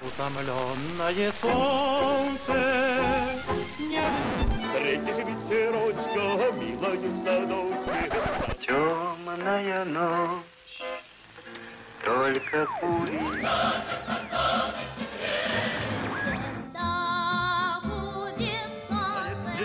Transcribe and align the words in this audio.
Утомленное 0.00 1.32
солнце 1.40 2.54
не... 3.78 4.02
Встретишь 4.60 5.24
ветерочка, 5.24 6.24
милою 6.58 7.10
в 7.10 7.24
садочке. 7.24 8.10
Темная 8.66 9.84
ночь, 9.84 10.44
только 12.04 12.66
пули. 12.80 13.20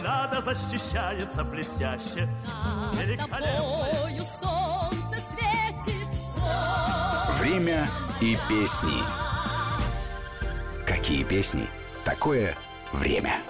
Надо, 0.02 0.42
защищается 0.42 1.44
блестяще. 1.44 2.30
Великолепно. 2.94 3.40
тобою 3.40 4.24
солнце 4.40 5.22
светит. 5.30 6.08
Время 7.40 7.88
и 8.22 8.38
песни. 8.48 9.29
Какие 11.10 11.24
песни? 11.24 11.68
Такое 12.06 12.56
время. 12.94 13.42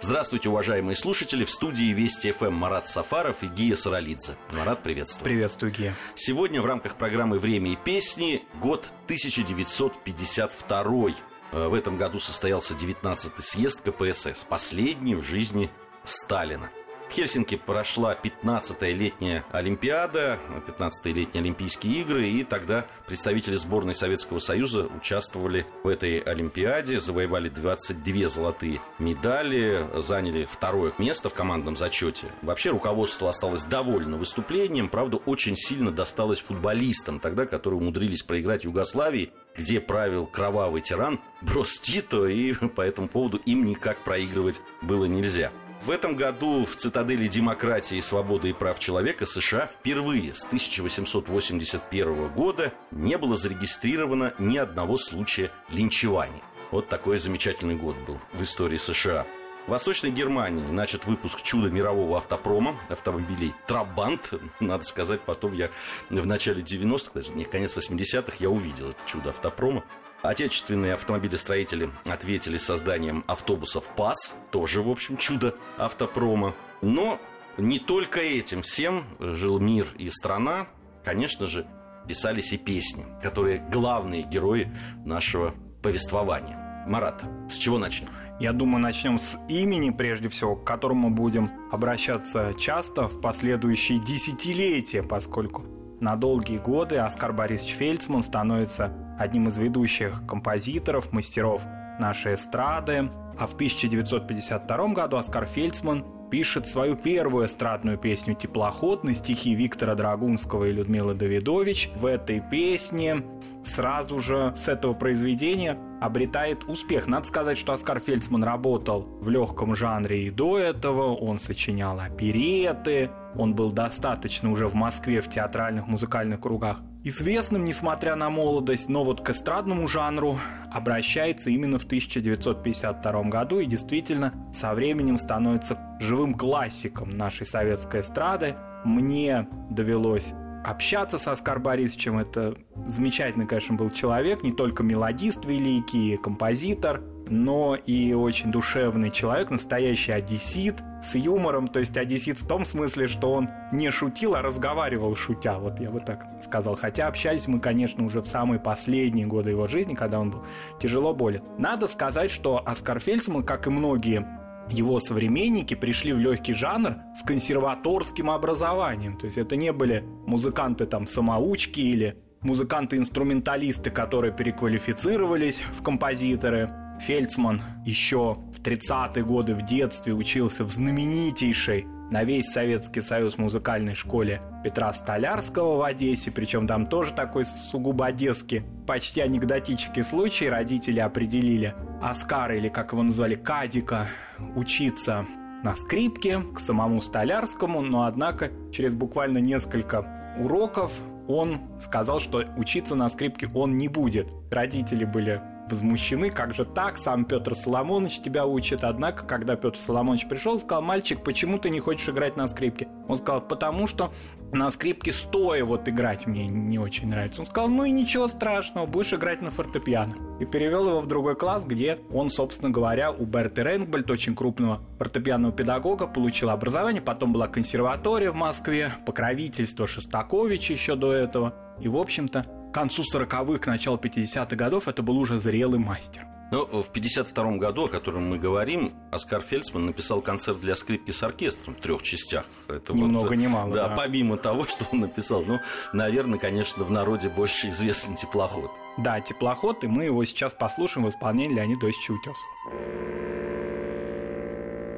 Здравствуйте, 0.00 0.48
уважаемые 0.48 0.96
слушатели. 0.96 1.44
В 1.44 1.50
студии 1.50 1.92
Вести 1.92 2.32
ФМ 2.32 2.52
Марат 2.52 2.88
Сафаров 2.88 3.44
и 3.44 3.46
Гия 3.46 3.76
Саралидзе. 3.76 4.34
Марат, 4.50 4.82
приветствую. 4.82 5.22
Приветствую, 5.22 5.70
Гия. 5.70 5.94
Сегодня 6.16 6.60
в 6.60 6.66
рамках 6.66 6.96
программы 6.96 7.38
«Время 7.38 7.70
и 7.70 7.76
песни» 7.76 8.44
год 8.60 8.88
1952. 9.04 11.14
Э, 11.52 11.68
В 11.68 11.74
этом 11.74 11.98
году 11.98 12.18
состоялся 12.18 12.74
19-й 12.74 13.42
съезд 13.44 13.82
КПСС, 13.82 14.42
последний 14.42 15.14
в 15.14 15.22
жизни 15.22 15.70
Сталина. 16.04 16.68
В 17.12 17.14
Хельсинки 17.14 17.56
прошла 17.56 18.14
15-я 18.14 18.94
летняя 18.94 19.44
Олимпиада, 19.52 20.38
15-е 20.66 21.12
летние 21.12 21.42
Олимпийские 21.42 22.00
игры, 22.00 22.26
и 22.26 22.42
тогда 22.42 22.86
представители 23.06 23.56
сборной 23.56 23.94
Советского 23.94 24.38
Союза 24.38 24.86
участвовали 24.86 25.66
в 25.84 25.88
этой 25.88 26.20
Олимпиаде, 26.20 26.98
завоевали 26.98 27.50
22 27.50 28.28
золотые 28.28 28.80
медали, 28.98 29.86
заняли 30.00 30.48
второе 30.50 30.94
место 30.96 31.28
в 31.28 31.34
командном 31.34 31.76
зачете. 31.76 32.28
Вообще 32.40 32.70
руководство 32.70 33.28
осталось 33.28 33.64
довольно 33.64 34.16
выступлением, 34.16 34.88
правда, 34.88 35.18
очень 35.18 35.54
сильно 35.54 35.90
досталось 35.90 36.40
футболистам, 36.40 37.20
тогда, 37.20 37.44
которые 37.44 37.78
умудрились 37.78 38.22
проиграть 38.22 38.64
Югославии, 38.64 39.32
где 39.54 39.82
правил 39.82 40.26
кровавый 40.26 40.80
тиран 40.80 41.20
Брос 41.42 41.78
Тито, 41.78 42.24
и 42.26 42.54
по 42.74 42.80
этому 42.80 43.08
поводу 43.08 43.36
им 43.44 43.66
никак 43.66 43.98
проигрывать 43.98 44.62
было 44.80 45.04
нельзя. 45.04 45.52
В 45.84 45.90
этом 45.90 46.14
году 46.14 46.64
в 46.64 46.76
цитадели 46.76 47.26
демократии, 47.26 47.98
свободы 47.98 48.50
и 48.50 48.52
прав 48.52 48.78
человека 48.78 49.26
США 49.26 49.66
впервые 49.66 50.32
с 50.32 50.44
1881 50.44 52.28
года 52.28 52.72
не 52.92 53.18
было 53.18 53.34
зарегистрировано 53.34 54.32
ни 54.38 54.58
одного 54.58 54.96
случая 54.96 55.50
линчевания. 55.70 56.40
Вот 56.70 56.88
такой 56.88 57.18
замечательный 57.18 57.74
год 57.74 57.96
был 58.06 58.20
в 58.32 58.40
истории 58.42 58.78
США. 58.78 59.26
В 59.66 59.70
Восточной 59.70 60.12
Германии 60.12 60.64
начат 60.70 61.04
выпуск 61.04 61.42
чуда 61.42 61.68
мирового 61.68 62.16
автопрома, 62.16 62.76
автомобилей 62.88 63.52
Трабант. 63.66 64.34
Надо 64.60 64.84
сказать, 64.84 65.20
потом 65.22 65.52
я 65.52 65.68
в 66.10 66.26
начале 66.26 66.62
90-х, 66.62 67.10
даже 67.12 67.32
не 67.32 67.44
конец 67.44 67.76
80-х, 67.76 68.36
я 68.38 68.50
увидел 68.50 68.90
это 68.90 68.98
чудо 69.06 69.30
автопрома. 69.30 69.82
Отечественные 70.22 70.94
автомобилестроители 70.94 71.90
ответили 72.04 72.56
созданием 72.56 73.24
автобусов 73.26 73.88
ПАС, 73.96 74.36
тоже, 74.52 74.80
в 74.80 74.88
общем, 74.88 75.16
чудо 75.16 75.56
автопрома. 75.78 76.54
Но 76.80 77.18
не 77.58 77.80
только 77.80 78.20
этим 78.20 78.62
всем 78.62 79.04
жил 79.18 79.58
мир 79.58 79.86
и 79.98 80.08
страна, 80.10 80.68
конечно 81.04 81.48
же, 81.48 81.66
писались 82.06 82.52
и 82.52 82.56
песни, 82.56 83.04
которые 83.20 83.66
главные 83.68 84.22
герои 84.22 84.72
нашего 85.04 85.54
повествования. 85.82 86.84
Марат, 86.86 87.24
с 87.48 87.54
чего 87.54 87.78
начнем? 87.78 88.08
Я 88.38 88.52
думаю, 88.52 88.80
начнем 88.80 89.18
с 89.18 89.38
имени, 89.48 89.90
прежде 89.90 90.28
всего, 90.28 90.54
к 90.54 90.64
которому 90.64 91.10
будем 91.10 91.50
обращаться 91.72 92.54
часто 92.54 93.08
в 93.08 93.20
последующие 93.20 93.98
десятилетия, 93.98 95.02
поскольку 95.02 95.64
на 96.00 96.16
долгие 96.16 96.58
годы 96.58 96.96
Оскар 96.98 97.32
Борисович 97.32 97.74
Фельдсман 97.74 98.22
становится 98.22 99.11
одним 99.22 99.48
из 99.48 99.58
ведущих 99.58 100.22
композиторов, 100.26 101.12
мастеров 101.12 101.62
нашей 101.98 102.34
эстрады. 102.34 103.10
А 103.38 103.46
в 103.46 103.54
1952 103.54 104.88
году 104.88 105.16
Оскар 105.16 105.46
Фельдсман 105.46 106.04
пишет 106.30 106.66
свою 106.66 106.96
первую 106.96 107.46
эстрадную 107.46 107.98
песню 107.98 108.34
«Теплоход» 108.34 109.04
на 109.04 109.14
стихи 109.14 109.54
Виктора 109.54 109.94
Драгунского 109.94 110.64
и 110.64 110.72
Людмилы 110.72 111.14
Давидович. 111.14 111.90
В 111.96 112.06
этой 112.06 112.40
песне 112.40 113.22
сразу 113.64 114.20
же 114.20 114.52
с 114.56 114.68
этого 114.68 114.94
произведения 114.94 115.78
обретает 116.00 116.64
успех. 116.64 117.06
Надо 117.06 117.26
сказать, 117.26 117.58
что 117.58 117.72
Оскар 117.72 118.00
Фельдсман 118.00 118.44
работал 118.44 119.02
в 119.20 119.28
легком 119.28 119.74
жанре 119.74 120.26
и 120.26 120.30
до 120.30 120.58
этого. 120.58 121.14
Он 121.14 121.38
сочинял 121.38 122.00
опереты, 122.00 123.10
он 123.36 123.54
был 123.54 123.70
достаточно 123.70 124.50
уже 124.50 124.68
в 124.68 124.74
Москве 124.74 125.20
в 125.20 125.28
театральных 125.28 125.86
музыкальных 125.86 126.40
кругах 126.40 126.80
известным, 127.04 127.64
несмотря 127.64 128.14
на 128.14 128.30
молодость, 128.30 128.88
но 128.88 129.04
вот 129.04 129.20
к 129.20 129.30
эстрадному 129.30 129.88
жанру 129.88 130.38
обращается 130.72 131.50
именно 131.50 131.78
в 131.78 131.84
1952 131.84 133.22
году 133.24 133.58
и 133.58 133.66
действительно 133.66 134.32
со 134.52 134.74
временем 134.74 135.18
становится 135.18 135.78
живым 136.00 136.34
классиком 136.34 137.10
нашей 137.10 137.46
советской 137.46 138.00
эстрады. 138.00 138.56
Мне 138.84 139.48
довелось 139.70 140.32
общаться 140.64 141.18
со 141.18 141.32
Оскар 141.32 141.58
Борисовичем. 141.58 142.18
Это 142.18 142.54
замечательный, 142.84 143.46
конечно, 143.46 143.74
был 143.76 143.90
человек, 143.90 144.42
не 144.42 144.52
только 144.52 144.82
мелодист 144.82 145.44
великий, 145.44 146.16
композитор, 146.16 147.02
но 147.28 147.74
и 147.74 148.12
очень 148.12 148.52
душевный 148.52 149.10
человек, 149.10 149.50
настоящий 149.50 150.12
одессит, 150.12 150.82
с 151.02 151.14
юмором, 151.14 151.68
то 151.68 151.80
есть 151.80 151.96
одессит 151.96 152.38
в 152.38 152.46
том 152.46 152.64
смысле, 152.64 153.06
что 153.06 153.32
он 153.32 153.48
не 153.72 153.90
шутил, 153.90 154.34
а 154.34 154.42
разговаривал 154.42 155.16
шутя, 155.16 155.58
вот 155.58 155.80
я 155.80 155.90
бы 155.90 156.00
так 156.00 156.26
сказал. 156.42 156.76
Хотя 156.76 157.08
общались 157.08 157.48
мы, 157.48 157.60
конечно, 157.60 158.04
уже 158.04 158.22
в 158.22 158.26
самые 158.26 158.60
последние 158.60 159.26
годы 159.26 159.50
его 159.50 159.66
жизни, 159.66 159.94
когда 159.94 160.20
он 160.20 160.30
был 160.30 160.44
тяжело 160.80 161.14
болен. 161.14 161.42
Надо 161.58 161.88
сказать, 161.88 162.30
что 162.30 162.62
Оскар 162.64 163.00
Фельдсман, 163.00 163.42
как 163.42 163.66
и 163.66 163.70
многие 163.70 164.26
его 164.70 165.00
современники 165.00 165.74
пришли 165.74 166.12
в 166.12 166.18
легкий 166.18 166.54
жанр 166.54 166.96
с 167.14 167.22
консерваторским 167.24 168.30
образованием. 168.30 169.16
То 169.18 169.26
есть 169.26 169.38
это 169.38 169.56
не 169.56 169.72
были 169.72 170.04
музыканты 170.26 170.86
там 170.86 171.06
самоучки 171.06 171.80
или 171.80 172.16
музыканты-инструменталисты, 172.42 173.90
которые 173.90 174.32
переквалифицировались 174.32 175.62
в 175.78 175.82
композиторы. 175.82 176.70
Фельдсман 177.02 177.60
еще 177.84 178.38
в 178.54 178.60
30-е 178.60 179.24
годы 179.24 179.56
в 179.56 179.62
детстве 179.62 180.12
учился 180.12 180.64
в 180.64 180.70
знаменитейшей 180.70 181.84
на 182.12 182.22
весь 182.22 182.46
Советский 182.46 183.00
Союз 183.00 183.38
музыкальной 183.38 183.94
школе 183.94 184.40
Петра 184.62 184.92
Столярского 184.92 185.78
в 185.78 185.82
Одессе, 185.82 186.30
причем 186.30 186.68
там 186.68 186.86
тоже 186.86 187.12
такой 187.12 187.44
сугубо 187.44 188.06
одесский, 188.06 188.62
почти 188.86 189.20
анекдотический 189.20 190.04
случай. 190.04 190.48
Родители 190.48 191.00
определили 191.00 191.74
Оскара, 192.00 192.56
или 192.56 192.68
как 192.68 192.92
его 192.92 193.02
назвали, 193.02 193.34
Кадика, 193.34 194.06
учиться 194.54 195.26
на 195.64 195.74
скрипке 195.74 196.40
к 196.54 196.60
самому 196.60 197.00
Столярскому, 197.00 197.80
но 197.80 198.04
однако 198.04 198.52
через 198.70 198.94
буквально 198.94 199.38
несколько 199.38 200.34
уроков 200.38 200.92
он 201.26 201.60
сказал, 201.80 202.20
что 202.20 202.44
учиться 202.56 202.94
на 202.94 203.08
скрипке 203.08 203.48
он 203.54 203.76
не 203.76 203.88
будет. 203.88 204.30
Родители 204.50 205.04
были 205.04 205.40
возмущены, 205.72 206.30
как 206.30 206.52
же 206.52 206.64
так, 206.64 206.98
сам 206.98 207.24
Петр 207.24 207.54
Соломонович 207.54 208.20
тебя 208.20 208.46
учит. 208.46 208.84
Однако, 208.84 209.24
когда 209.24 209.56
Петр 209.56 209.78
Соломонович 209.78 210.28
пришел, 210.28 210.58
сказал, 210.58 210.82
мальчик, 210.82 211.24
почему 211.24 211.58
ты 211.58 211.70
не 211.70 211.80
хочешь 211.80 212.08
играть 212.10 212.36
на 212.36 212.46
скрипке? 212.46 212.88
Он 213.08 213.16
сказал, 213.16 213.40
потому 213.40 213.86
что 213.86 214.12
на 214.52 214.70
скрипке 214.70 215.12
стоя 215.12 215.64
вот 215.64 215.88
играть 215.88 216.26
мне 216.26 216.46
не 216.46 216.78
очень 216.78 217.08
нравится. 217.08 217.40
Он 217.40 217.46
сказал, 217.46 217.70
ну 217.70 217.84
и 217.84 217.90
ничего 217.90 218.28
страшного, 218.28 218.84
будешь 218.86 219.14
играть 219.14 219.40
на 219.40 219.50
фортепиано. 219.50 220.14
И 220.40 220.44
перевел 220.44 220.88
его 220.88 221.00
в 221.00 221.08
другой 221.08 221.36
класс, 221.36 221.64
где 221.64 221.98
он, 222.12 222.28
собственно 222.28 222.70
говоря, 222.70 223.10
у 223.10 223.24
Берты 223.24 223.62
Рейнгбольд, 223.62 224.10
очень 224.10 224.36
крупного 224.36 224.80
фортепианного 224.98 225.52
педагога, 225.52 226.06
получил 226.06 226.50
образование. 226.50 227.00
Потом 227.00 227.32
была 227.32 227.48
консерватория 227.48 228.30
в 228.30 228.34
Москве, 228.34 228.92
покровительство 229.06 229.86
Шостаковича 229.86 230.74
еще 230.74 230.96
до 230.96 231.12
этого. 231.12 231.54
И, 231.80 231.88
в 231.88 231.96
общем-то, 231.96 232.44
к 232.72 232.74
концу 232.74 233.02
40-х, 233.02 233.58
к 233.58 233.66
началу 233.66 233.98
50-х 233.98 234.56
годов 234.56 234.88
это 234.88 235.02
был 235.02 235.18
уже 235.18 235.38
зрелый 235.38 235.78
мастер. 235.78 236.24
Ну, 236.50 236.64
в 236.82 236.88
52 236.88 237.56
году, 237.56 237.84
о 237.84 237.88
котором 237.88 238.28
мы 238.28 238.38
говорим, 238.38 238.92
Оскар 239.10 239.42
Фельдсман 239.42 239.86
написал 239.86 240.20
концерт 240.22 240.60
для 240.60 240.74
скрипки 240.74 241.10
с 241.10 241.22
оркестром 241.22 241.74
в 241.74 241.80
трех 241.80 242.02
частях. 242.02 242.44
Это 242.68 242.94
Ни 242.94 243.02
много 243.02 243.36
ни 243.36 243.46
мало, 243.46 243.74
Да, 243.74 243.88
да. 243.88 243.96
помимо 243.96 244.36
того, 244.38 244.64
что 244.66 244.86
он 244.90 245.00
написал. 245.00 245.42
Ну, 245.44 245.60
наверное, 245.92 246.38
конечно, 246.38 246.84
в 246.84 246.90
народе 246.90 247.28
больше 247.28 247.68
известен 247.68 248.16
теплоход. 248.16 248.70
Да, 248.98 249.20
теплоход, 249.20 249.84
и 249.84 249.86
мы 249.86 250.04
его 250.04 250.24
сейчас 250.24 250.52
послушаем 250.54 251.06
в 251.06 251.10
исполнении 251.10 251.54
Леонида 251.56 251.86
Осича 251.88 252.12
Утесова. 252.12 252.36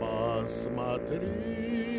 Посмотри, 0.01 1.94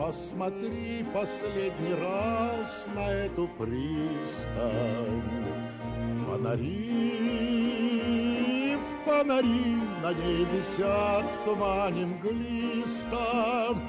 посмотри 0.00 1.04
последний 1.12 1.92
раз 1.94 2.86
на 2.94 3.10
эту 3.10 3.46
пристань. 3.58 5.22
Фонари, 6.26 7.18
фонари 9.04 9.76
на 10.02 10.14
ней 10.14 10.46
висят 10.46 11.24
в 11.24 11.44
тумане 11.44 12.06
мглистом. 12.06 13.82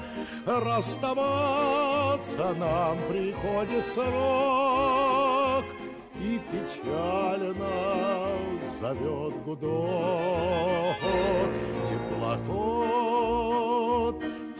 Расставаться 0.44 2.52
нам 2.58 2.98
приходит 3.08 3.86
срок, 3.86 5.64
И 6.20 6.38
печально 6.50 7.54
зовет 8.78 9.34
гудок. 9.44 10.98
Теплоход, 11.88 12.91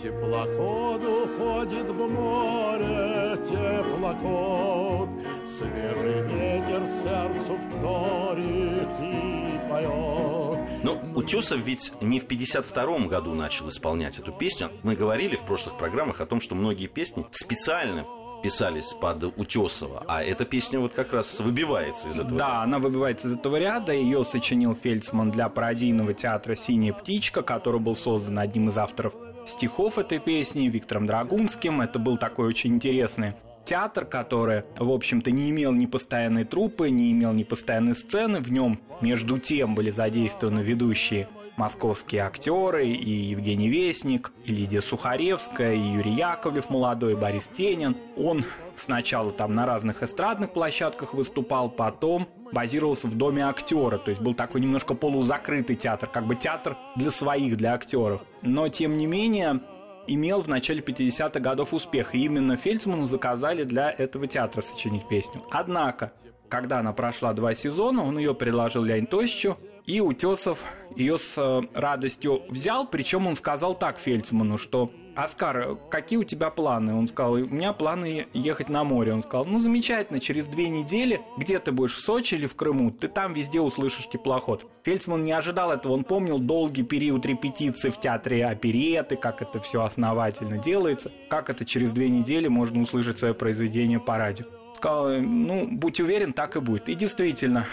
теплоход 0.03 1.05
уходит 1.05 1.89
в 1.89 2.09
море, 2.09 3.37
теплоход. 3.45 5.09
Свежий 5.47 6.23
ветер 6.23 6.87
сердцу 6.87 7.57
вторит 7.57 8.89
и 9.01 9.61
поет. 9.71 10.59
Но 10.83 11.01
Утесов 11.15 11.61
ведь 11.61 11.93
не 12.01 12.19
в 12.19 12.27
52 12.27 13.07
году 13.07 13.35
начал 13.35 13.69
исполнять 13.69 14.19
эту 14.19 14.33
песню. 14.33 14.71
Мы 14.83 14.97
говорили 14.97 15.37
в 15.37 15.43
прошлых 15.43 15.79
программах 15.79 16.21
о 16.21 16.27
том, 16.27 16.41
что 16.41 16.57
многие 16.57 16.89
песни 16.89 17.25
специально 17.31 18.05
писались 18.43 18.93
под 18.93 19.23
Утесова, 19.39 20.03
а 20.09 20.21
эта 20.21 20.45
песня 20.45 20.81
вот 20.81 20.91
как 20.91 21.13
раз 21.13 21.39
выбивается 21.39 22.09
из 22.09 22.19
этого. 22.19 22.39
Да, 22.39 22.63
она 22.63 22.81
выбивается 22.81 23.29
из 23.29 23.35
этого 23.35 23.57
ряда. 23.57 23.93
Ее 23.93 24.25
сочинил 24.25 24.75
Фельдсман 24.75 25.31
для 25.31 25.49
пародийного 25.49 26.13
театра 26.13 26.57
«Синяя 26.57 26.93
птичка», 26.93 27.43
который 27.43 27.79
был 27.79 27.95
создан 27.95 28.41
одним 28.41 28.69
из 28.69 28.77
авторов 28.79 29.15
стихов 29.47 29.99
этой 29.99 30.19
песни, 30.19 30.69
Виктором 30.69 31.06
Драгунским. 31.06 31.81
Это 31.81 31.99
был 31.99 32.17
такой 32.17 32.49
очень 32.49 32.75
интересный 32.75 33.35
театр, 33.65 34.05
который, 34.05 34.65
в 34.77 34.91
общем-то, 34.91 35.31
не 35.31 35.50
имел 35.50 35.73
ни 35.73 35.87
постоянной 35.87 36.44
труппы, 36.44 36.91
не 36.91 37.12
имел 37.12 37.33
ни 37.33 37.44
постоянной 37.44 37.94
сцены. 37.94 38.41
В 38.41 38.50
нем, 38.50 38.81
между 39.00 39.39
тем, 39.39 39.75
были 39.75 39.91
задействованы 39.91 40.61
ведущие 40.61 41.29
московские 41.56 42.23
актеры, 42.23 42.89
и 42.89 43.11
Евгений 43.11 43.69
Вестник, 43.69 44.33
и 44.44 44.53
Лидия 44.53 44.81
Сухаревская, 44.81 45.75
и 45.75 45.81
Юрий 45.81 46.15
Яковлев 46.15 46.71
молодой, 46.71 47.12
и 47.12 47.17
Борис 47.17 47.49
Тенин. 47.49 47.97
Он 48.17 48.44
сначала 48.77 49.31
там 49.31 49.55
на 49.55 49.67
разных 49.67 50.03
эстрадных 50.03 50.53
площадках 50.53 51.15
выступал, 51.15 51.71
потом 51.71 52.27
базировался 52.53 53.09
в 53.09 53.17
доме 53.17 53.45
актера, 53.45 53.99
то 53.99 54.11
есть 54.11 54.23
был 54.23 54.35
такой 54.35 54.61
немножко 54.61 54.95
полузакрытый 54.95 55.77
театр, 55.77 56.09
как 56.09 56.27
бы 56.27 56.37
театр 56.37 56.77
для 56.97 57.11
своих, 57.11 57.57
для 57.57 57.75
актеров. 57.75 58.23
Но, 58.43 58.69
тем 58.69 58.97
не 58.99 59.07
менее, 59.07 59.61
имел 60.07 60.43
в 60.43 60.49
начале 60.49 60.81
50-х 60.81 61.41
годов 61.41 61.75
успех, 61.75 62.15
и 62.15 62.25
именно 62.25 62.57
Фельдсману 62.57 63.07
заказали 63.07 63.65
для 63.65 63.91
этого 63.91 64.27
театра 64.27 64.61
сочинить 64.61 65.09
песню. 65.09 65.43
Однако, 65.51 66.13
когда 66.49 66.79
она 66.79 66.93
прошла 66.93 67.33
два 67.33 67.55
сезона, 67.55 68.05
он 68.05 68.19
ее 68.19 68.35
предложил 68.35 68.83
Леонид 68.85 69.11
Тосичу, 69.11 69.57
и 69.87 70.01
Утесов 70.01 70.61
ее 70.95 71.19
с 71.19 71.35
э, 71.37 71.61
радостью 71.75 72.43
взял, 72.49 72.87
причем 72.87 73.27
он 73.27 73.35
сказал 73.35 73.75
так 73.75 73.99
Фельдсману, 73.99 74.57
что 74.57 74.91
«Оскар, 75.14 75.76
какие 75.91 76.19
у 76.19 76.25
тебя 76.25 76.49
планы?» 76.49 76.94
Он 76.94 77.06
сказал, 77.06 77.32
у 77.32 77.47
меня 77.47 77.75
планы 77.75 78.26
ехать 78.32 78.70
на 78.70 78.82
море. 78.82 79.12
Он 79.12 79.23
сказал, 79.23 79.44
ну 79.44 79.61
замечательно, 79.61 80.20
через 80.20 80.47
две 80.47 80.70
недели, 80.70 81.20
где 81.37 81.59
ты 81.59 81.70
будешь, 81.70 81.94
в 81.94 82.00
Сочи 82.00 82.35
или 82.35 82.47
в 82.47 82.55
Крыму, 82.55 82.91
ты 82.91 83.09
там 83.09 83.35
везде 83.35 83.61
услышишь 83.61 84.09
теплоход. 84.09 84.67
Фельдсман 84.85 85.23
не 85.23 85.32
ожидал 85.32 85.70
этого, 85.70 85.93
он 85.93 86.05
помнил 86.05 86.38
долгий 86.38 86.82
период 86.82 87.26
репетиции 87.26 87.91
в 87.91 88.00
театре 88.00 88.47
опереты, 88.47 89.17
как 89.17 89.43
это 89.43 89.61
все 89.61 89.85
основательно 89.85 90.56
делается, 90.56 91.12
как 91.29 91.50
это 91.50 91.67
через 91.67 91.93
две 91.93 92.08
недели 92.08 92.49
можно 92.49 92.81
услышать 92.81 93.19
свое 93.19 93.35
произведение 93.35 94.00
по 94.00 94.17
радио. 94.17 94.47
Сказал, 94.76 95.20
ну, 95.20 95.69
будь 95.70 96.00
уверен, 96.00 96.32
так 96.32 96.56
и 96.56 96.61
будет. 96.61 96.88
И 96.88 96.94
действительно, 96.94 97.67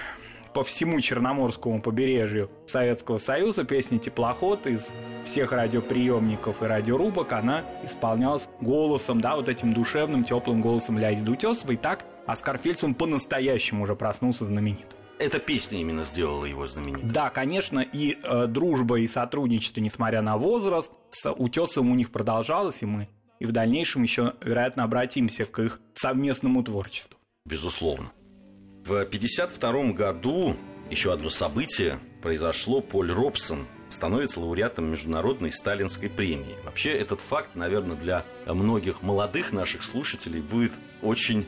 по 0.54 0.64
всему 0.64 1.00
Черноморскому 1.02 1.82
побережью 1.82 2.50
Советского 2.66 3.18
Союза 3.18 3.64
песня 3.64 4.00
«Теплоход» 4.00 4.68
из 4.68 4.90
всех 5.26 5.52
радиоприемников 5.52 6.62
и 6.62 6.66
радиорубок, 6.66 7.34
она 7.34 7.66
исполнялась 7.84 8.50
голосом, 8.62 9.22
да, 9.22 9.36
вот 9.36 9.50
этим 9.50 9.74
душевным, 9.74 10.24
теплым 10.24 10.62
голосом 10.62 10.98
Леонида 10.98 11.32
Утесова. 11.32 11.72
И 11.72 11.78
так 11.78 12.06
Оскар 12.26 12.58
Фельдсман 12.58 12.96
по-настоящему 12.96 13.84
уже 13.84 13.96
проснулся 13.96 14.46
знаменит. 14.46 14.96
Эта 15.20 15.40
песня 15.40 15.80
именно 15.80 16.04
сделала 16.04 16.46
его 16.46 16.66
знаменитым. 16.66 17.12
Да, 17.12 17.30
конечно, 17.30 17.80
и 17.80 18.18
э, 18.24 18.48
дружба, 18.48 19.00
и 19.00 19.08
сотрудничество, 19.08 19.82
несмотря 19.82 20.22
на 20.22 20.38
возраст, 20.38 20.92
с 21.10 21.30
Утесовым 21.30 21.92
у 21.92 21.96
них 21.96 22.12
продолжалось, 22.12 22.82
и 22.82 22.86
мы 22.86 23.10
и 23.40 23.46
в 23.46 23.52
дальнейшем 23.52 24.04
еще, 24.04 24.34
вероятно, 24.42 24.84
обратимся 24.84 25.46
к 25.46 25.60
их 25.60 25.80
совместному 25.94 26.64
творчеству. 26.64 27.18
Безусловно. 27.46 28.12
В 28.90 28.94
1952 28.94 29.94
году 29.94 30.58
еще 30.90 31.14
одно 31.14 31.30
событие 31.30 32.00
произошло. 32.24 32.82
Поль 32.82 33.12
Робсон 33.12 33.68
становится 33.88 34.40
лауреатом 34.40 34.90
Международной 34.90 35.52
Сталинской 35.52 36.10
премии. 36.10 36.56
Вообще, 36.66 36.94
этот 36.94 37.22
факт, 37.22 37.54
наверное, 37.54 37.96
для 37.96 38.26
многих 38.48 39.04
молодых 39.04 39.52
наших 39.52 39.84
слушателей 39.84 40.42
будет 40.42 40.72
очень 41.04 41.46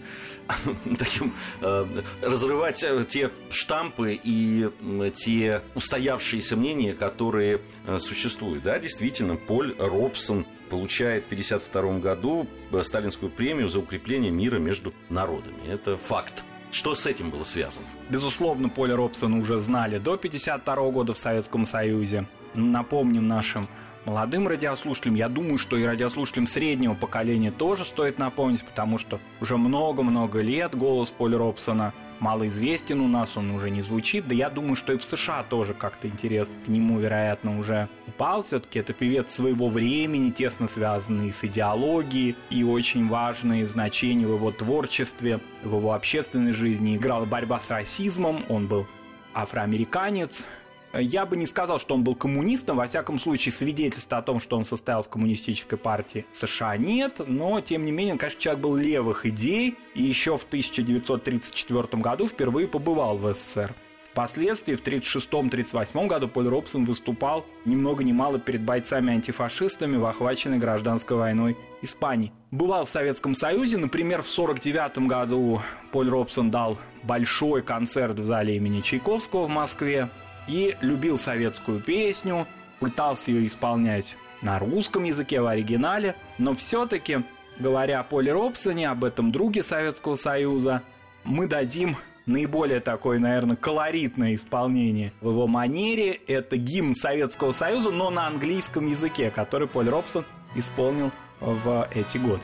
таким 1.00 1.34
э, 1.62 1.88
разрывать 2.22 2.86
те 3.08 3.32
штампы 3.50 4.20
и 4.24 4.70
те 5.16 5.64
устоявшиеся 5.74 6.56
мнения, 6.56 6.94
которые 6.94 7.62
э, 7.88 7.98
существуют. 7.98 8.62
Да, 8.62 8.78
действительно, 8.78 9.36
Поль 9.36 9.76
Робсон 9.80 10.46
получает 10.70 11.24
в 11.24 11.32
1952 11.32 11.98
году 12.02 12.48
э, 12.72 12.84
сталинскую 12.84 13.32
премию 13.32 13.68
за 13.68 13.80
укрепление 13.80 14.30
мира 14.30 14.60
между 14.60 14.94
народами. 15.10 15.68
Это 15.68 15.98
факт. 15.98 16.44
Что 16.72 16.96
с 16.96 17.06
этим 17.06 17.30
было 17.30 17.44
связано? 17.44 17.86
Безусловно, 18.10 18.70
Поля 18.70 18.96
Робсона 18.96 19.38
уже 19.40 19.60
знали 19.60 19.98
до 19.98 20.14
1952 20.14 20.92
года 20.92 21.14
в 21.14 21.18
Советском 21.18 21.66
Союзе. 21.66 22.28
Напомним 22.54 23.28
нашим 23.28 23.68
молодым 24.06 24.48
радиослушателям, 24.48 25.16
я 25.16 25.28
думаю, 25.28 25.58
что 25.58 25.78
и 25.78 25.84
радиослушателям 25.84 26.48
среднего 26.48 26.94
поколения 26.94 27.52
тоже 27.52 27.86
стоит 27.86 28.20
напомнить, 28.20 28.64
потому 28.64 28.98
что 28.98 29.20
уже 29.42 29.58
много-много 29.58 30.40
лет 30.40 30.76
голос 30.76 31.10
Поля 31.10 31.38
Робсона 31.38 31.94
малоизвестен 32.22 33.02
у 33.02 33.08
нас, 33.08 33.36
он 33.36 33.52
уже 33.52 33.70
не 33.70 33.82
звучит. 33.82 34.28
Да 34.28 34.36
я 34.36 34.50
думаю, 34.50 34.76
что 34.76 34.94
и 34.94 34.98
в 34.98 35.04
США 35.04 35.44
тоже 35.44 35.74
как-то 35.74 36.08
интерес 36.08 36.50
к 36.66 36.68
нему, 36.70 37.00
вероятно, 37.00 37.60
уже 37.60 37.90
упал. 38.08 38.44
Все-таки 38.44 38.80
это 38.80 38.94
певец 38.94 39.34
своего 39.34 39.68
времени, 39.68 40.30
тесно 40.30 40.70
связанный 40.70 41.34
с 41.34 41.44
идеологией 41.44 42.36
и 42.50 42.64
очень 42.64 43.10
важные 43.10 43.68
значения 43.68 44.28
в 44.28 44.36
его 44.36 44.52
творчестве, 44.52 45.42
в 45.64 45.76
его 45.76 45.94
общественной 45.94 46.54
жизни. 46.54 46.96
Играла 46.96 47.26
борьба 47.26 47.60
с 47.60 47.70
расизмом, 47.70 48.44
он 48.48 48.68
был 48.68 48.88
афроамериканец, 49.34 50.46
я 50.94 51.26
бы 51.26 51.38
не 51.38 51.48
сказал, 51.48 51.80
что 51.80 51.96
он 51.96 52.04
был 52.04 52.16
коммунистом, 52.16 52.78
во 52.78 52.88
всяком 52.88 53.20
случае, 53.20 53.54
свидетельства 53.54 54.18
о 54.18 54.22
том, 54.22 54.40
что 54.40 54.58
он 54.58 54.66
состоял 54.66 55.04
в 55.04 55.10
коммунистической 55.10 55.78
партии 55.78 56.26
США 56.34 56.78
нет, 56.78 57.22
но, 57.26 57.62
тем 57.62 57.86
не 57.86 57.92
менее, 57.92 58.14
он, 58.14 58.18
конечно, 58.20 58.42
человек 58.42 58.62
был 58.62 58.76
левых 58.76 59.26
идей, 59.26 59.76
и 59.96 60.04
еще 60.04 60.38
в 60.38 60.44
1934 60.44 62.02
году 62.02 62.28
впервые 62.28 62.68
побывал 62.68 63.18
в 63.18 63.34
СССР. 63.34 63.74
Впоследствии 64.12 64.76
в 64.76 64.84
1936-1938 64.84 66.08
году 66.08 66.28
Поль 66.28 66.48
Робсон 66.48 66.84
выступал 66.84 67.46
ни 67.64 67.76
много 67.76 68.04
ни 68.04 68.12
мало 68.12 68.40
перед 68.40 68.62
бойцами-антифашистами 68.62 69.96
в 69.96 70.06
охваченной 70.06 70.58
гражданской 70.58 71.16
войной 71.16 71.58
Испании. 71.82 72.34
Бывал 72.52 72.84
в 72.84 72.90
Советском 72.90 73.36
Союзе, 73.36 73.78
например, 73.78 74.22
в 74.22 74.30
1949 74.30 75.08
году 75.08 75.62
Поль 75.94 76.10
Робсон 76.10 76.52
дал 76.52 76.78
большой 77.04 77.62
концерт 77.62 78.20
в 78.20 78.26
зале 78.26 78.58
имени 78.58 78.82
Чайковского 78.82 79.46
в 79.46 79.50
Москве 79.50 80.10
и 80.48 80.76
любил 80.82 81.18
советскую 81.18 81.80
песню, 81.80 82.48
пытался 82.80 83.32
ее 83.32 83.48
исполнять 83.48 84.18
на 84.42 84.58
русском 84.60 85.04
языке 85.04 85.42
в 85.42 85.48
оригинале, 85.48 86.16
но 86.38 86.54
все-таки, 86.56 87.20
говоря 87.60 88.00
о 88.00 88.04
Поле 88.04 88.32
Робсоне, 88.32 88.90
об 88.90 89.04
этом 89.04 89.32
друге 89.32 89.64
Советского 89.64 90.16
Союза, 90.16 90.82
мы 91.24 91.48
дадим 91.48 91.96
наиболее 92.26 92.80
такое, 92.80 93.20
наверное, 93.20 93.56
колоритное 93.56 94.36
исполнение 94.36 95.14
в 95.22 95.30
его 95.30 95.48
манере. 95.48 96.14
Это 96.28 96.58
гимн 96.58 96.96
Советского 96.96 97.52
Союза, 97.52 97.92
но 97.92 98.10
на 98.10 98.28
английском 98.28 98.88
языке, 98.88 99.30
который 99.30 99.68
Поль 99.68 99.90
Робсон 99.90 100.26
исполнил 100.56 101.12
в 101.40 101.88
эти 101.94 102.18
годы. 102.18 102.42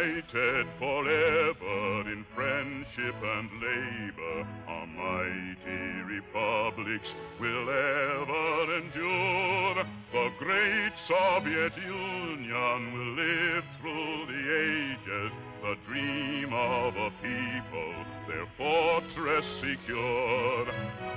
United 0.00 0.66
forever 0.78 2.10
in 2.10 2.24
friendship 2.34 3.14
and 3.22 3.50
labor, 3.60 4.46
our 4.66 4.86
mighty 4.86 6.02
republics 6.06 7.14
will 7.38 7.68
ever 7.68 8.76
endure. 8.78 9.84
The 10.12 10.30
great 10.38 10.92
Soviet 11.06 11.76
Union 11.76 12.92
will 12.94 13.12
live 13.14 13.64
through 13.78 14.26
the 14.26 14.42
ages, 14.56 15.32
the 15.60 15.76
dream 15.86 16.54
of 16.54 16.96
a 16.96 17.10
people, 17.20 17.94
their 18.26 18.46
fortress 18.56 19.44
secure. 19.60 20.66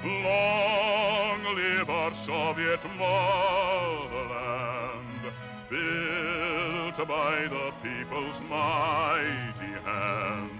Long 0.03 1.55
live 1.55 1.89
our 1.89 2.13
Soviet 2.25 2.83
motherland, 2.97 4.43
built 5.69 7.07
by 7.07 7.47
the 7.47 7.72
people's 8.13 8.39
mighty 8.49 9.73
hand. 9.85 10.59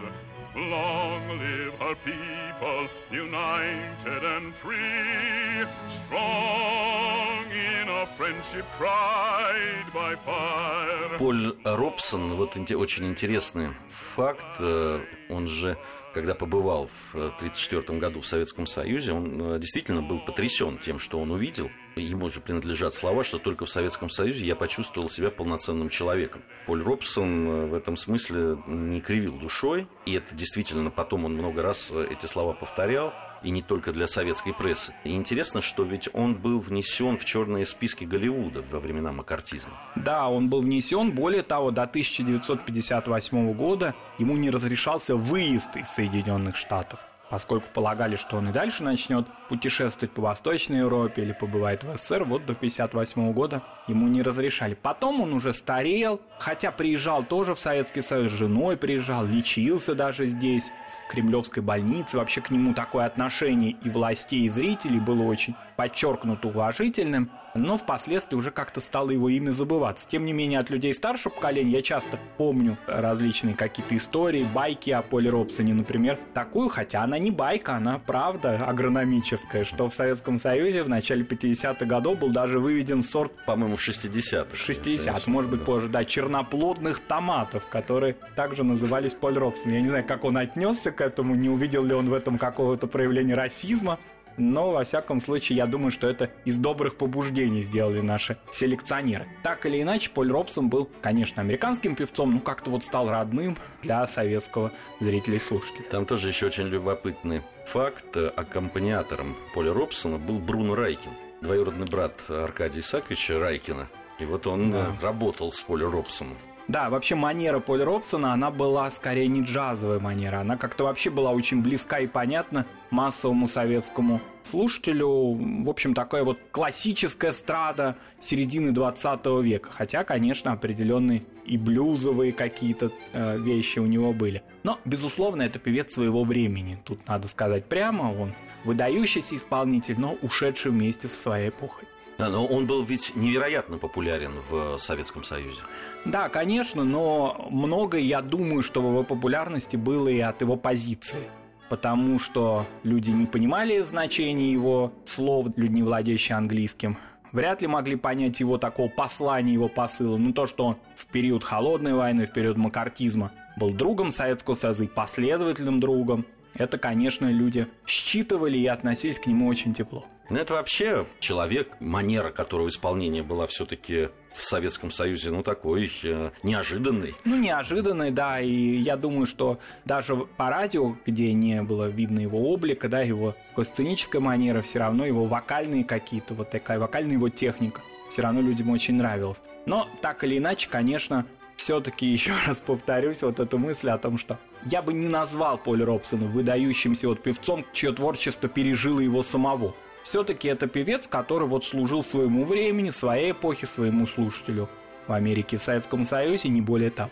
Long 0.56 1.30
live 1.30 1.74
her 1.80 1.96
people, 2.06 2.88
united 3.12 4.24
and 4.24 4.54
free, 4.56 5.66
strong 6.06 7.46
in 7.52 7.90
a 7.90 8.06
friendship 8.18 8.66
tried 8.78 9.86
by 9.94 10.16
fire. 10.26 11.18
Поль 11.18 11.56
Робсон, 11.64 12.36
вот 12.36 12.56
очень 12.56 13.08
интересный 13.08 13.70
факт, 14.16 14.58
э, 14.60 15.06
он 15.30 15.48
же 15.48 15.78
когда 16.14 16.36
побывал 16.36 16.88
в 16.88 17.16
э, 17.16 17.32
1934 17.38 18.00
году 18.00 18.22
в 18.22 18.28
Советском 18.28 18.68
Союзе, 18.68 19.14
он 19.14 19.56
э, 19.56 19.60
действительно 19.60 20.04
был 20.04 20.20
потрясен 20.20 20.78
тем, 20.78 21.00
что 21.00 21.20
он 21.20 21.32
увидел– 21.32 21.72
Ему 21.96 22.30
же 22.30 22.40
принадлежат 22.40 22.96
слова, 22.96 23.24
что 23.24 23.38
только 23.38 23.66
в 23.66 23.70
Советском 23.70 24.10
Союзе 24.10 24.46
я 24.46 24.56
почувствовал 24.56 25.10
себя 25.10 25.30
полноценным 25.30 25.90
человеком. 25.90 26.42
Поль 26.66 26.82
Робсон 26.82 27.48
э, 27.48 27.66
в 27.68 27.74
этом 27.74 27.98
смысле 27.98 28.58
не 28.66 29.00
кривил 29.00 29.38
душой, 29.38 29.88
и 30.06 30.14
это 30.14 30.34
действительно 30.34 30.90
потом 30.90 31.26
он 31.26 31.34
много 31.34 31.62
раз 31.62 31.92
э, 31.92 32.08
эти 32.10 32.26
слова 32.26 32.54
повторял 32.54 33.14
и 33.44 33.52
не 33.52 33.62
только 33.62 33.92
для 33.92 34.08
советской 34.08 34.54
прессы. 34.54 34.94
И 35.04 35.12
интересно, 35.12 35.62
что 35.62 35.84
ведь 35.84 36.10
он 36.14 36.36
был 36.36 36.60
внесен 36.60 37.18
в 37.18 37.26
черные 37.26 37.66
списки 37.66 38.06
Голливуда 38.06 38.64
во 38.72 38.80
времена 38.80 39.12
макартизма. 39.12 39.78
Да, 39.96 40.30
он 40.30 40.50
был 40.50 40.62
внесен. 40.62 41.12
Более 41.12 41.44
того, 41.44 41.72
до 41.72 41.84
1958 41.84 43.54
года 43.54 43.94
ему 44.18 44.38
не 44.38 44.50
разрешался 44.50 45.16
выезд 45.16 45.76
из 45.76 45.90
Соединенных 45.90 46.56
Штатов 46.56 47.00
поскольку 47.34 47.66
полагали, 47.74 48.16
что 48.16 48.38
он 48.38 48.50
и 48.50 48.52
дальше 48.52 48.84
начнет 48.84 49.26
путешествовать 49.50 50.12
по 50.12 50.22
Восточной 50.22 50.78
Европе 50.78 51.24
или 51.24 51.32
побывает 51.32 51.84
в 51.84 51.98
СССР, 51.98 52.26
вот 52.26 52.46
до 52.46 52.54
1958 52.54 53.34
года 53.34 53.64
ему 53.88 54.08
не 54.08 54.22
разрешали. 54.22 54.76
Потом 54.80 55.20
он 55.20 55.34
уже 55.34 55.52
старел, 55.52 56.22
хотя 56.38 56.72
приезжал 56.72 57.24
тоже 57.24 57.56
в 57.56 57.60
Советский 57.60 58.04
Союз, 58.04 58.32
с 58.32 58.36
женой 58.36 58.78
приезжал, 58.78 59.26
лечился 59.26 59.96
даже 59.96 60.28
здесь, 60.28 60.72
в 61.08 61.12
Кремлевской 61.12 61.64
больнице. 61.64 62.18
Вообще 62.18 62.40
к 62.40 62.52
нему 62.52 62.76
такое 62.76 63.08
отношение 63.08 63.72
и 63.84 63.90
властей, 63.90 64.46
и 64.46 64.50
зрителей 64.50 65.00
было 65.00 65.24
очень 65.24 65.56
подчеркнуто 65.76 66.48
уважительным 66.48 67.30
но 67.56 67.78
впоследствии 67.78 68.36
уже 68.36 68.52
как-то 68.52 68.82
стало 68.82 69.12
его 69.12 69.30
имя 69.30 69.52
забываться. 69.52 70.08
Тем 70.08 70.26
не 70.26 70.34
менее, 70.34 70.60
от 70.60 70.70
людей 70.70 70.94
старшего 70.94 71.34
поколения 71.34 71.72
я 71.72 71.82
часто 71.82 72.18
помню 72.38 72.78
различные 72.88 73.56
какие-то 73.56 73.96
истории, 73.96 74.46
байки 74.54 74.92
о 74.92 75.02
Поле 75.02 75.30
Робсоне, 75.30 75.74
например, 75.74 76.18
такую, 76.34 76.70
хотя 76.70 77.04
она 77.04 77.18
не 77.18 77.32
байка, 77.32 77.76
она 77.76 78.00
правда 78.00 78.58
агрономическая, 78.58 79.64
что 79.64 79.90
в 79.90 79.94
Советском 79.94 80.40
Союзе 80.40 80.84
в 80.84 80.90
начале 80.90 81.24
50-х 81.24 81.86
годов 81.86 82.20
был 82.20 82.30
даже 82.30 82.60
выведен 82.60 83.04
сорт 83.04 83.34
По-моему, 83.46 83.76
в 83.76 83.88
60-х. 83.88 84.56
60 84.56 85.28
может 85.28 85.52
быть, 85.52 85.60
да. 85.60 85.66
позже, 85.66 85.90
да, 85.90 86.06
черноплодных 86.06 87.00
томатов, 87.00 87.68
которые 87.68 88.16
также 88.36 88.64
назывались 88.64 89.14
Поль 89.14 89.38
Робсон. 89.38 89.72
Я 89.72 89.82
не 89.82 89.90
знаю, 89.90 90.06
как 90.06 90.24
он 90.24 90.38
отнесся 90.38 90.92
к 90.92 91.02
этому, 91.02 91.36
не 91.36 91.50
увидел 91.50 91.84
ли 91.84 91.94
он 91.94 92.10
в 92.10 92.14
этом 92.14 92.38
какого-то 92.38 92.88
проявления 92.88 93.36
расизма, 93.36 94.00
но, 94.38 94.72
во 94.72 94.84
всяком 94.84 95.20
случае, 95.20 95.58
я 95.58 95.66
думаю, 95.66 95.92
что 95.92 96.08
это 96.08 96.30
из 96.46 96.58
добрых 96.58 96.96
побуждений 96.98 97.62
сделали 97.62 98.02
наши 98.02 98.38
селекционеры. 98.52 99.28
Так 99.44 99.66
или 99.66 99.82
иначе, 99.82 100.10
Поль 100.10 100.32
Робсон 100.32 100.70
был, 100.70 100.90
конечно, 101.02 101.42
американским 101.42 101.96
певцом, 101.96 102.34
но 102.34 102.40
как-то 102.40 102.72
вот 102.72 102.84
стал 102.84 103.10
родным 103.10 103.58
для 103.82 104.08
советского 104.08 104.72
зрителя 105.00 105.36
и 105.36 105.40
слушателя. 105.40 105.86
Там 105.90 106.06
тоже 106.06 106.28
еще 106.30 106.48
очень 106.48 106.66
любопытный 106.68 107.42
факт. 107.68 108.16
Аккомпаниатором 108.18 109.36
Поля 109.54 109.74
Робсона 109.74 110.18
был 110.18 110.40
Бруно 110.40 110.76
Райкин, 110.76 111.12
двоюродный 111.42 111.86
брат 111.86 112.14
Аркадия 112.30 112.82
Исааковича 112.82 113.40
Райкина. 113.40 113.88
И 114.20 114.26
вот 114.26 114.46
он 114.48 114.72
Да. 114.72 114.96
э, 115.00 115.04
работал 115.04 115.52
с 115.52 115.62
Полем 115.62 115.90
Робсоном. 115.92 116.38
Да, 116.68 116.90
вообще 116.90 117.16
манера 117.16 117.60
Поля 117.60 117.86
Робсона, 117.86 118.34
она 118.34 118.50
была 118.50 118.90
скорее 118.92 119.28
не 119.28 119.42
джазовая 119.42 120.00
манера. 120.00 120.40
Она 120.40 120.56
как-то 120.58 120.86
вообще 120.86 121.10
была 121.10 121.32
очень 121.32 121.62
близка 121.62 122.00
и 122.00 122.08
понятна 122.08 122.66
массовому 122.90 123.50
советскому 123.50 124.22
слушателю. 124.44 125.34
В 125.64 125.70
общем, 125.70 125.94
такая 125.94 126.24
вот 126.24 126.40
классическая 126.52 127.34
страда 127.34 127.98
середины 128.22 128.72
20 128.72 129.26
века. 129.44 129.72
Хотя, 129.72 130.04
конечно, 130.06 130.54
определенные 130.54 131.24
и 131.46 131.58
блюзовые 131.58 132.32
какие-то 132.32 132.92
э, 133.12 133.38
вещи 133.40 133.80
у 133.80 133.86
него 133.86 134.14
были. 134.14 134.42
Но, 134.64 134.80
безусловно, 134.86 135.42
это 135.42 135.60
певец 135.60 135.94
своего 135.94 136.24
времени. 136.24 136.80
Тут 136.86 137.06
надо 137.08 137.28
сказать 137.28 137.66
прямо, 137.66 138.04
он 138.04 138.34
выдающийся 138.64 139.36
исполнитель, 139.36 140.00
но 140.00 140.16
ушедший 140.22 140.72
вместе 140.72 141.10
со 141.10 141.16
своей 141.22 141.50
эпохой. 141.50 141.88
Но 142.18 142.46
он 142.46 142.68
был 142.68 142.84
ведь 142.84 143.16
невероятно 143.16 143.78
популярен 143.78 144.34
в 144.50 144.78
Советском 144.78 145.24
Союзе. 145.24 145.62
Да, 146.06 146.30
конечно, 146.30 146.84
но 146.84 147.48
многое, 147.50 148.02
я 148.02 148.22
думаю, 148.22 148.64
что 148.64 148.82
в 148.82 148.90
его 148.90 149.04
популярности 149.04 149.76
было 149.76 150.08
и 150.08 150.20
от 150.20 150.42
его 150.42 150.56
позиции. 150.56 151.24
Потому 151.70 152.20
что 152.20 152.66
люди 152.84 153.10
не 153.10 153.26
понимали 153.26 153.82
значения 153.82 154.52
его 154.52 154.94
слов, 155.06 155.48
люди, 155.56 155.72
не 155.72 155.84
владеющие 155.84 156.38
английским. 156.38 156.98
Вряд 157.32 157.62
ли 157.62 157.68
могли 157.68 157.96
понять 157.96 158.40
его 158.40 158.60
такого 158.60 158.90
послания, 158.90 159.54
его 159.54 159.68
посыла. 159.68 160.18
Ну, 160.18 160.34
то, 160.34 160.46
что 160.46 160.66
он 160.66 160.78
в 160.96 161.08
период 161.08 161.44
Холодной 161.44 161.96
войны, 161.96 162.28
в 162.28 162.34
период 162.34 162.58
макартизма 162.58 163.32
был 163.58 163.72
другом 163.72 164.12
Советского 164.12 164.54
Союза 164.54 164.84
и 164.84 164.88
последовательным 164.88 165.80
другом, 165.80 166.28
это, 166.56 166.78
конечно, 166.78 167.32
люди 167.32 167.68
считывали 167.86 168.58
и 168.58 168.68
относились 168.68 169.20
к 169.20 169.28
нему 169.28 169.48
очень 169.48 169.74
тепло. 169.74 170.06
Ну, 170.30 170.38
это 170.38 170.54
вообще 170.54 171.06
человек, 171.20 171.76
манера 171.80 172.32
которого 172.32 172.70
исполнения 172.70 173.24
была 173.24 173.46
все-таки 173.48 174.10
в 174.34 174.44
Советском 174.44 174.92
Союзе, 174.92 175.30
ну, 175.32 175.44
такой 175.44 175.92
э, 176.04 176.32
неожиданный. 176.42 177.14
Ну, 177.24 177.38
неожиданный, 177.38 178.10
да, 178.10 178.40
и 178.40 178.50
я 178.50 178.98
думаю, 178.98 179.26
что 179.26 179.60
даже 179.86 180.16
по 180.16 180.50
радио, 180.50 180.96
где 181.06 181.34
не 181.34 181.62
было 181.62 181.88
видно 181.88 182.20
его 182.20 182.52
облика, 182.52 182.88
да, 182.90 183.02
его 183.02 183.36
сценическая 183.62 184.22
манера, 184.22 184.62
все 184.62 184.80
равно 184.80 185.06
его 185.06 185.26
вокальные 185.26 185.84
какие-то, 185.84 186.34
вот 186.34 186.50
такая 186.50 186.80
вокальная 186.80 187.14
его 187.14 187.30
техника, 187.30 187.82
все 188.12 188.24
равно 188.24 188.42
людям 188.42 188.70
очень 188.70 188.96
нравилась. 188.96 189.42
Но 189.66 189.88
так 190.02 190.24
или 190.24 190.38
иначе, 190.38 190.68
конечно, 190.70 191.26
все-таки 191.56 192.06
еще 192.12 192.34
раз 192.48 192.60
повторюсь 192.60 193.22
вот 193.22 193.40
эту 193.40 193.58
мысль 193.58 193.90
о 193.90 193.98
том, 193.98 194.18
что 194.18 194.38
я 194.66 194.82
бы 194.82 194.94
не 194.94 195.08
назвал 195.08 195.58
Поля 195.58 195.86
Робсона 195.86 196.26
выдающимся 196.26 197.08
вот 197.08 197.22
певцом, 197.22 197.66
чье 197.74 197.92
творчество 197.92 198.50
пережило 198.50 199.00
его 199.00 199.24
самого. 199.24 199.74
Все-таки 200.04 200.50
это 200.50 200.68
певец, 200.68 201.08
который 201.08 201.48
вот 201.48 201.64
служил 201.66 202.04
своему 202.04 202.46
времени, 202.46 202.90
своей 202.90 203.32
эпохе, 203.32 203.68
своему 203.68 204.06
слушателю 204.06 204.70
в 205.08 205.14
Америке, 205.14 205.58
в 205.58 205.64
Советском 205.64 206.06
Союзе, 206.06 206.50
не 206.50 206.62
более 206.62 206.90
того. 206.90 207.10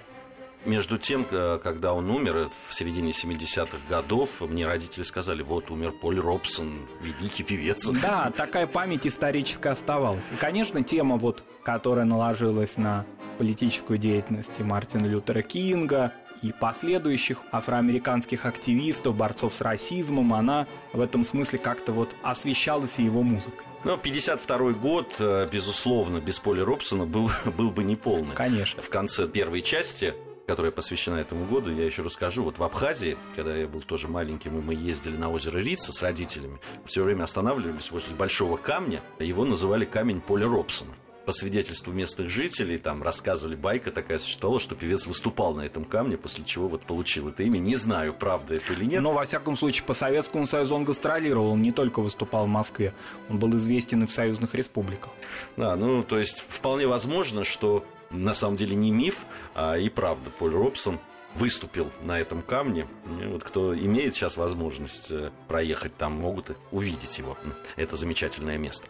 Между 0.66 1.00
тем, 1.00 1.26
когда 1.26 1.94
он 1.94 2.12
умер 2.12 2.36
э, 2.38 2.50
в 2.70 2.74
середине 2.76 3.12
70-х 3.12 3.78
годов, 3.90 4.42
мне 4.42 4.68
родители 4.68 5.02
сказали, 5.02 5.42
вот 5.42 5.72
умер 5.72 5.92
Поль 5.94 6.20
Робсон, 6.20 6.88
великий 7.02 7.42
певец. 7.42 7.88
Да, 7.88 8.32
такая 8.36 8.68
память 8.68 9.08
историческая 9.08 9.72
оставалась. 9.72 10.24
И, 10.32 10.36
конечно, 10.36 10.84
тема, 10.84 11.18
вот, 11.18 11.44
которая 11.64 12.06
наложилась 12.06 12.78
на 12.78 13.08
политическую 13.38 13.98
деятельность 13.98 14.52
и 14.60 14.64
Мартина 14.64 15.06
Лютера 15.06 15.42
Кинга 15.42 16.14
и 16.42 16.52
последующих 16.52 17.42
афроамериканских 17.52 18.46
активистов, 18.46 19.16
борцов 19.16 19.54
с 19.54 19.62
расизмом, 19.62 20.34
она 20.34 20.68
в 20.94 21.02
этом 21.02 21.24
смысле 21.24 21.60
как-то 21.60 21.92
вот 21.92 22.16
освещалась 22.24 22.98
и 22.98 23.04
его 23.04 23.22
музыкой. 23.22 23.66
Но 23.84 23.98
52 23.98 24.74
год, 24.74 25.16
э, 25.20 25.48
безусловно, 25.52 26.20
без 26.20 26.40
Поля 26.40 26.64
Робсона 26.64 27.06
был, 27.06 27.32
был 27.58 27.72
бы 27.72 27.84
неполный. 27.84 28.36
Конечно. 28.36 28.82
В 28.82 28.90
конце 28.90 29.28
первой 29.28 29.62
части 29.62 30.14
которая 30.48 30.72
посвящена 30.74 31.16
этому 31.16 31.46
году, 31.46 31.72
я 31.72 31.86
еще 31.86 32.02
расскажу. 32.02 32.44
Вот 32.44 32.58
в 32.58 32.64
Абхазии, 32.64 33.18
когда 33.38 33.56
я 33.56 33.68
был 33.70 33.82
тоже 33.82 34.10
маленьким, 34.10 34.60
и 34.60 34.62
мы 34.62 34.74
ездили 34.74 35.16
на 35.16 35.32
озеро 35.32 35.60
Рица 35.60 35.94
с 35.94 36.02
родителями, 36.02 36.60
все 36.86 37.04
время 37.04 37.24
останавливались 37.24 37.90
возле 37.90 38.14
большого 38.16 38.58
камня. 38.58 39.02
Его 39.20 39.46
называли 39.46 39.86
камень 39.86 40.20
Поля 40.20 40.48
Робсона. 40.48 40.92
По 41.26 41.32
свидетельству 41.32 41.94
местных 41.94 42.30
жителей, 42.30 42.78
там 42.78 43.04
рассказывали, 43.04 43.56
байка 43.56 43.92
такая 43.92 44.18
существовала, 44.18 44.60
что 44.60 44.76
певец 44.76 45.06
выступал 45.06 45.54
на 45.54 45.62
этом 45.62 45.86
камне, 45.86 46.18
после 46.18 46.44
чего 46.44 46.68
вот 46.68 46.84
получил 46.84 47.30
это 47.30 47.44
имя. 47.44 47.60
Не 47.60 47.76
знаю, 47.76 48.14
правда 48.14 48.56
это 48.56 48.74
или 48.74 48.86
нет. 48.86 49.02
Но, 49.02 49.14
во 49.14 49.26
всяком 49.26 49.56
случае, 49.56 49.84
по 49.86 49.94
Советскому 49.94 50.48
Союзу 50.48 50.76
он 50.76 50.84
гастролировал, 50.84 51.52
он 51.52 51.62
не 51.62 51.72
только 51.72 52.02
выступал 52.02 52.46
в 52.46 52.50
Москве, 52.50 52.94
он 53.30 53.38
был 53.38 53.56
известен 53.56 54.04
и 54.04 54.08
в 54.08 54.12
союзных 54.12 54.56
республиках. 54.56 55.12
Да, 55.58 55.76
ну, 55.76 56.04
то 56.04 56.18
есть 56.18 56.44
вполне 56.48 56.88
возможно, 56.88 57.44
что 57.44 57.86
на 58.10 58.34
самом 58.34 58.56
деле 58.56 58.76
не 58.76 58.92
миф, 58.92 59.26
а 59.54 59.78
и 59.78 59.90
правда 59.90 60.32
Поль 60.32 60.54
Робсон 60.54 61.00
выступил 61.36 61.92
на 62.02 62.20
этом 62.20 62.42
камне. 62.42 62.88
И 63.22 63.26
вот 63.26 63.44
кто 63.44 63.76
имеет 63.78 64.16
сейчас 64.16 64.38
возможность 64.38 65.12
э, 65.12 65.32
проехать 65.48 65.96
там, 65.96 66.14
могут 66.14 66.58
увидеть 66.72 67.18
его. 67.20 67.38
Это 67.78 67.96
замечательное 67.96 68.58
место. 68.58 68.88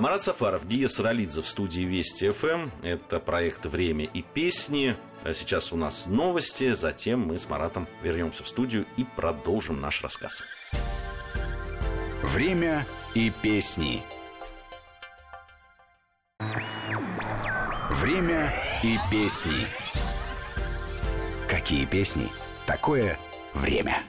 Марат 0.00 0.22
Сафаров, 0.22 0.66
Гия 0.66 0.88
Саралидзе 0.88 1.42
в 1.42 1.46
студии 1.46 1.82
Вести 1.82 2.30
ФМ. 2.30 2.70
Это 2.82 3.20
проект 3.20 3.66
«Время 3.66 4.06
и 4.06 4.22
песни». 4.22 4.96
А 5.24 5.34
сейчас 5.34 5.74
у 5.74 5.76
нас 5.76 6.06
новости, 6.06 6.72
затем 6.72 7.20
мы 7.20 7.36
с 7.36 7.50
Маратом 7.50 7.86
вернемся 8.02 8.42
в 8.42 8.48
студию 8.48 8.86
и 8.96 9.04
продолжим 9.04 9.78
наш 9.78 10.02
рассказ. 10.02 10.42
Время 12.22 12.86
и 13.14 13.30
песни. 13.42 14.02
Время 17.90 18.54
и 18.82 18.96
песни. 19.10 19.66
Какие 21.46 21.84
песни? 21.84 22.26
Такое 22.64 23.18
время. 23.52 24.02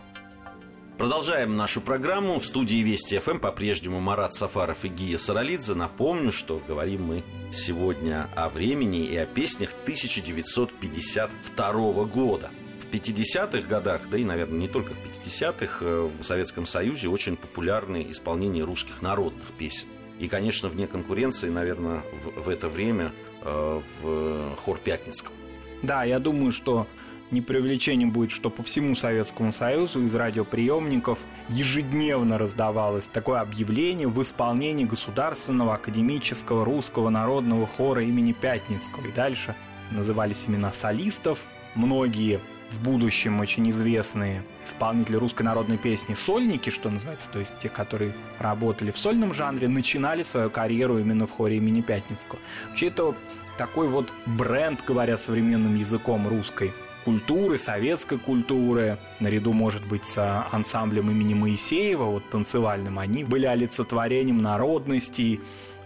Продолжаем 1.02 1.58
нашу 1.58 1.82
программу. 1.82 2.40
В 2.40 2.46
студии 2.46 2.84
Вести 2.84 3.18
ФМ 3.18 3.40
по-прежнему 3.40 4.00
Марат 4.00 4.36
Сафаров 4.36 4.86
и 4.86 4.88
Гия 4.88 5.18
Саралидзе. 5.18 5.74
Напомню, 5.74 6.32
что 6.32 6.62
говорим 6.68 7.06
мы 7.06 7.24
сегодня 7.52 8.30
о 8.36 8.50
времени 8.50 9.08
и 9.08 9.18
о 9.18 9.26
песнях 9.26 9.72
1952 9.82 12.06
года. 12.06 12.52
В 12.82 12.86
50-х 12.94 13.68
годах, 13.68 14.02
да 14.12 14.20
и, 14.20 14.24
наверное, 14.24 14.60
не 14.60 14.68
только 14.68 14.94
в 14.94 14.98
50-х, 14.98 15.84
э, 15.84 16.10
в 16.20 16.24
Советском 16.24 16.68
Союзе 16.68 17.08
очень 17.08 17.36
популярны 17.36 18.06
исполнения 18.12 18.64
русских 18.64 19.02
народных 19.02 19.54
песен. 19.54 19.88
И, 20.20 20.28
конечно, 20.28 20.70
вне 20.70 20.86
конкуренции, 20.86 21.50
наверное, 21.50 22.04
в, 22.24 22.44
в 22.44 22.48
это 22.48 22.70
время 22.70 23.12
э, 23.42 23.82
в 24.04 24.56
хор 24.58 24.78
Пятницкого. 24.78 25.34
Да, 25.82 26.04
я 26.04 26.20
думаю, 26.20 26.52
что 26.52 26.86
не 27.32 27.42
преувеличением 27.42 28.12
будет, 28.12 28.32
что 28.32 28.50
по 28.50 28.64
всему 28.64 28.96
Советскому 28.96 29.52
Союзу 29.52 30.04
из 30.04 30.14
радиоприемников 30.14 31.20
ежедневно 31.50 32.38
раздавалось 32.38 33.08
такое 33.08 33.40
объявление 33.40 34.08
в 34.08 34.22
исполнении 34.22 34.86
Государственного 34.86 35.76
академического 35.76 36.66
русского 36.66 37.10
народного 37.10 37.66
хора 37.68 38.04
имени 38.04 38.34
Пятницкого. 38.34 39.08
И 39.08 39.12
дальше 39.12 39.56
назывались 39.92 40.46
имена 40.48 40.72
солистов. 40.72 41.40
Многие 41.76 42.42
в 42.70 42.84
будущем 42.84 43.40
очень 43.40 43.70
известные 43.70 44.44
исполнители 44.66 45.16
русской 45.16 45.44
народной 45.44 45.78
песни 45.78 46.14
сольники, 46.14 46.70
что 46.70 46.90
называется, 46.90 47.30
то 47.30 47.40
есть 47.40 47.56
те, 47.60 47.70
которые 47.70 48.14
работали 48.40 48.92
в 48.92 48.98
сольном 48.98 49.34
жанре, 49.34 49.68
начинали 49.68 50.24
свою 50.24 50.50
карьеру 50.50 50.98
именно 50.98 51.28
в 51.28 51.32
хоре 51.32 51.58
имени 51.58 51.82
Пятницкого. 51.82 52.40
Вообще 52.70 52.88
это 52.88 53.14
такой 53.58 53.88
вот 53.88 54.12
бренд, 54.26 54.84
говоря 54.88 55.18
современным 55.18 55.76
языком 55.76 56.28
русской 56.28 56.74
культуры, 57.04 57.58
советской 57.58 58.18
культуры, 58.18 58.98
наряду, 59.20 59.54
может 59.54 59.86
быть, 59.86 60.06
с 60.06 60.46
ансамблем 60.52 61.10
имени 61.12 61.34
Моисеева, 61.34 62.06
вот 62.06 62.30
танцевальным, 62.30 63.00
они 63.00 63.24
были 63.24 63.46
олицетворением 63.46 64.40
народности, 64.40 65.40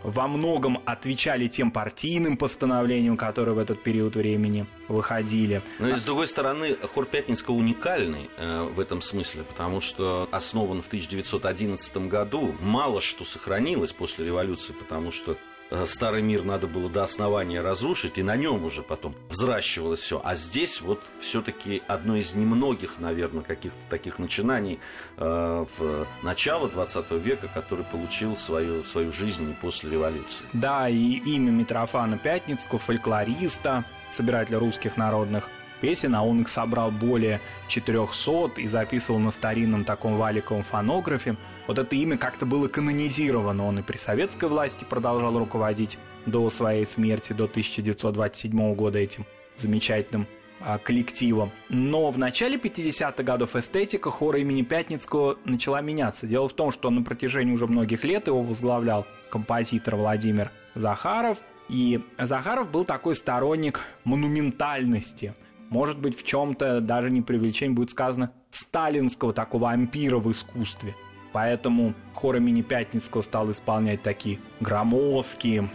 во 0.05 0.27
многом 0.27 0.81
отвечали 0.85 1.47
тем 1.47 1.71
партийным 1.71 2.37
постановлениям, 2.37 3.17
которые 3.17 3.55
в 3.55 3.57
этот 3.57 3.81
период 3.81 4.15
времени 4.15 4.67
выходили. 4.87 5.63
Но 5.79 5.89
и 5.89 5.95
с 5.95 6.03
другой 6.03 6.27
стороны, 6.27 6.77
хор 6.93 7.05
Пятницкого 7.05 7.55
уникальный 7.55 8.29
э, 8.37 8.61
в 8.61 8.79
этом 8.79 9.01
смысле, 9.01 9.43
потому 9.43 9.81
что 9.81 10.29
основан 10.31 10.83
в 10.83 10.87
1911 10.87 11.97
году, 12.07 12.55
мало 12.61 13.01
что 13.01 13.25
сохранилось 13.25 13.93
после 13.93 14.25
революции, 14.25 14.73
потому 14.73 15.11
что 15.11 15.37
старый 15.85 16.21
мир 16.21 16.43
надо 16.43 16.67
было 16.67 16.89
до 16.89 17.03
основания 17.03 17.61
разрушить, 17.61 18.17
и 18.17 18.23
на 18.23 18.35
нем 18.35 18.63
уже 18.65 18.81
потом 18.81 19.15
взращивалось 19.29 19.99
все. 19.99 20.21
А 20.23 20.35
здесь 20.35 20.81
вот 20.81 21.01
все-таки 21.19 21.81
одно 21.87 22.15
из 22.15 22.33
немногих, 22.35 22.99
наверное, 22.99 23.43
каких-то 23.43 23.79
таких 23.89 24.19
начинаний 24.19 24.79
э, 25.17 25.65
в 25.77 26.07
начало 26.23 26.69
20 26.69 27.11
века, 27.11 27.49
который 27.53 27.85
получил 27.85 28.35
свою, 28.35 28.83
свою 28.83 29.11
жизнь 29.11 29.55
после 29.61 29.91
революции. 29.91 30.45
Да, 30.53 30.89
и 30.89 30.95
имя 30.95 31.51
Митрофана 31.51 32.17
Пятницкого, 32.17 32.79
фольклориста, 32.79 33.85
собирателя 34.11 34.59
русских 34.59 34.97
народных 34.97 35.49
песен, 35.81 36.15
а 36.15 36.23
он 36.23 36.41
их 36.41 36.49
собрал 36.49 36.91
более 36.91 37.41
400 37.67 38.61
и 38.61 38.67
записывал 38.67 39.19
на 39.19 39.31
старинном 39.31 39.83
таком 39.83 40.17
валиковом 40.17 40.63
фонографе. 40.63 41.35
Вот 41.67 41.79
это 41.79 41.95
имя 41.95 42.17
как-то 42.17 42.45
было 42.45 42.67
канонизировано. 42.67 43.65
Он 43.65 43.79
и 43.79 43.81
при 43.81 43.97
советской 43.97 44.49
власти 44.49 44.85
продолжал 44.87 45.37
руководить 45.37 45.97
до 46.25 46.49
своей 46.49 46.85
смерти, 46.85 47.33
до 47.33 47.45
1927 47.45 48.75
года 48.75 48.99
этим 48.99 49.25
замечательным 49.57 50.27
а, 50.59 50.77
коллективом. 50.77 51.51
Но 51.69 52.11
в 52.11 52.17
начале 52.17 52.57
50-х 52.57 53.23
годов 53.23 53.55
эстетика 53.55 54.11
хора 54.11 54.39
имени 54.39 54.61
Пятницкого 54.61 55.37
начала 55.45 55.81
меняться. 55.81 56.27
Дело 56.27 56.47
в 56.47 56.53
том, 56.53 56.71
что 56.71 56.89
на 56.89 57.03
протяжении 57.03 57.53
уже 57.53 57.67
многих 57.67 58.03
лет 58.03 58.27
его 58.27 58.41
возглавлял 58.41 59.05
композитор 59.29 59.95
Владимир 59.95 60.51
Захаров. 60.75 61.39
И 61.67 61.99
Захаров 62.19 62.69
был 62.69 62.85
такой 62.85 63.15
сторонник 63.15 63.81
монументальности. 64.03 65.33
Может 65.69 65.97
быть, 65.97 66.15
в 66.15 66.23
чем-то 66.23 66.79
даже 66.79 67.09
не 67.09 67.23
преувеличение 67.23 67.75
будет 67.75 67.89
сказано 67.89 68.31
сталинского 68.51 69.33
такого 69.33 69.71
ампира 69.71 70.19
в 70.19 70.31
искусстве– 70.31 70.95
Поэтому 71.35 71.93
хор 72.13 72.37
имени 72.37 72.61
Пятницкого 72.61 73.21
стал 73.21 73.51
исполнять 73.51 74.01
такие 74.01 74.39
громоздкие, 74.61 75.69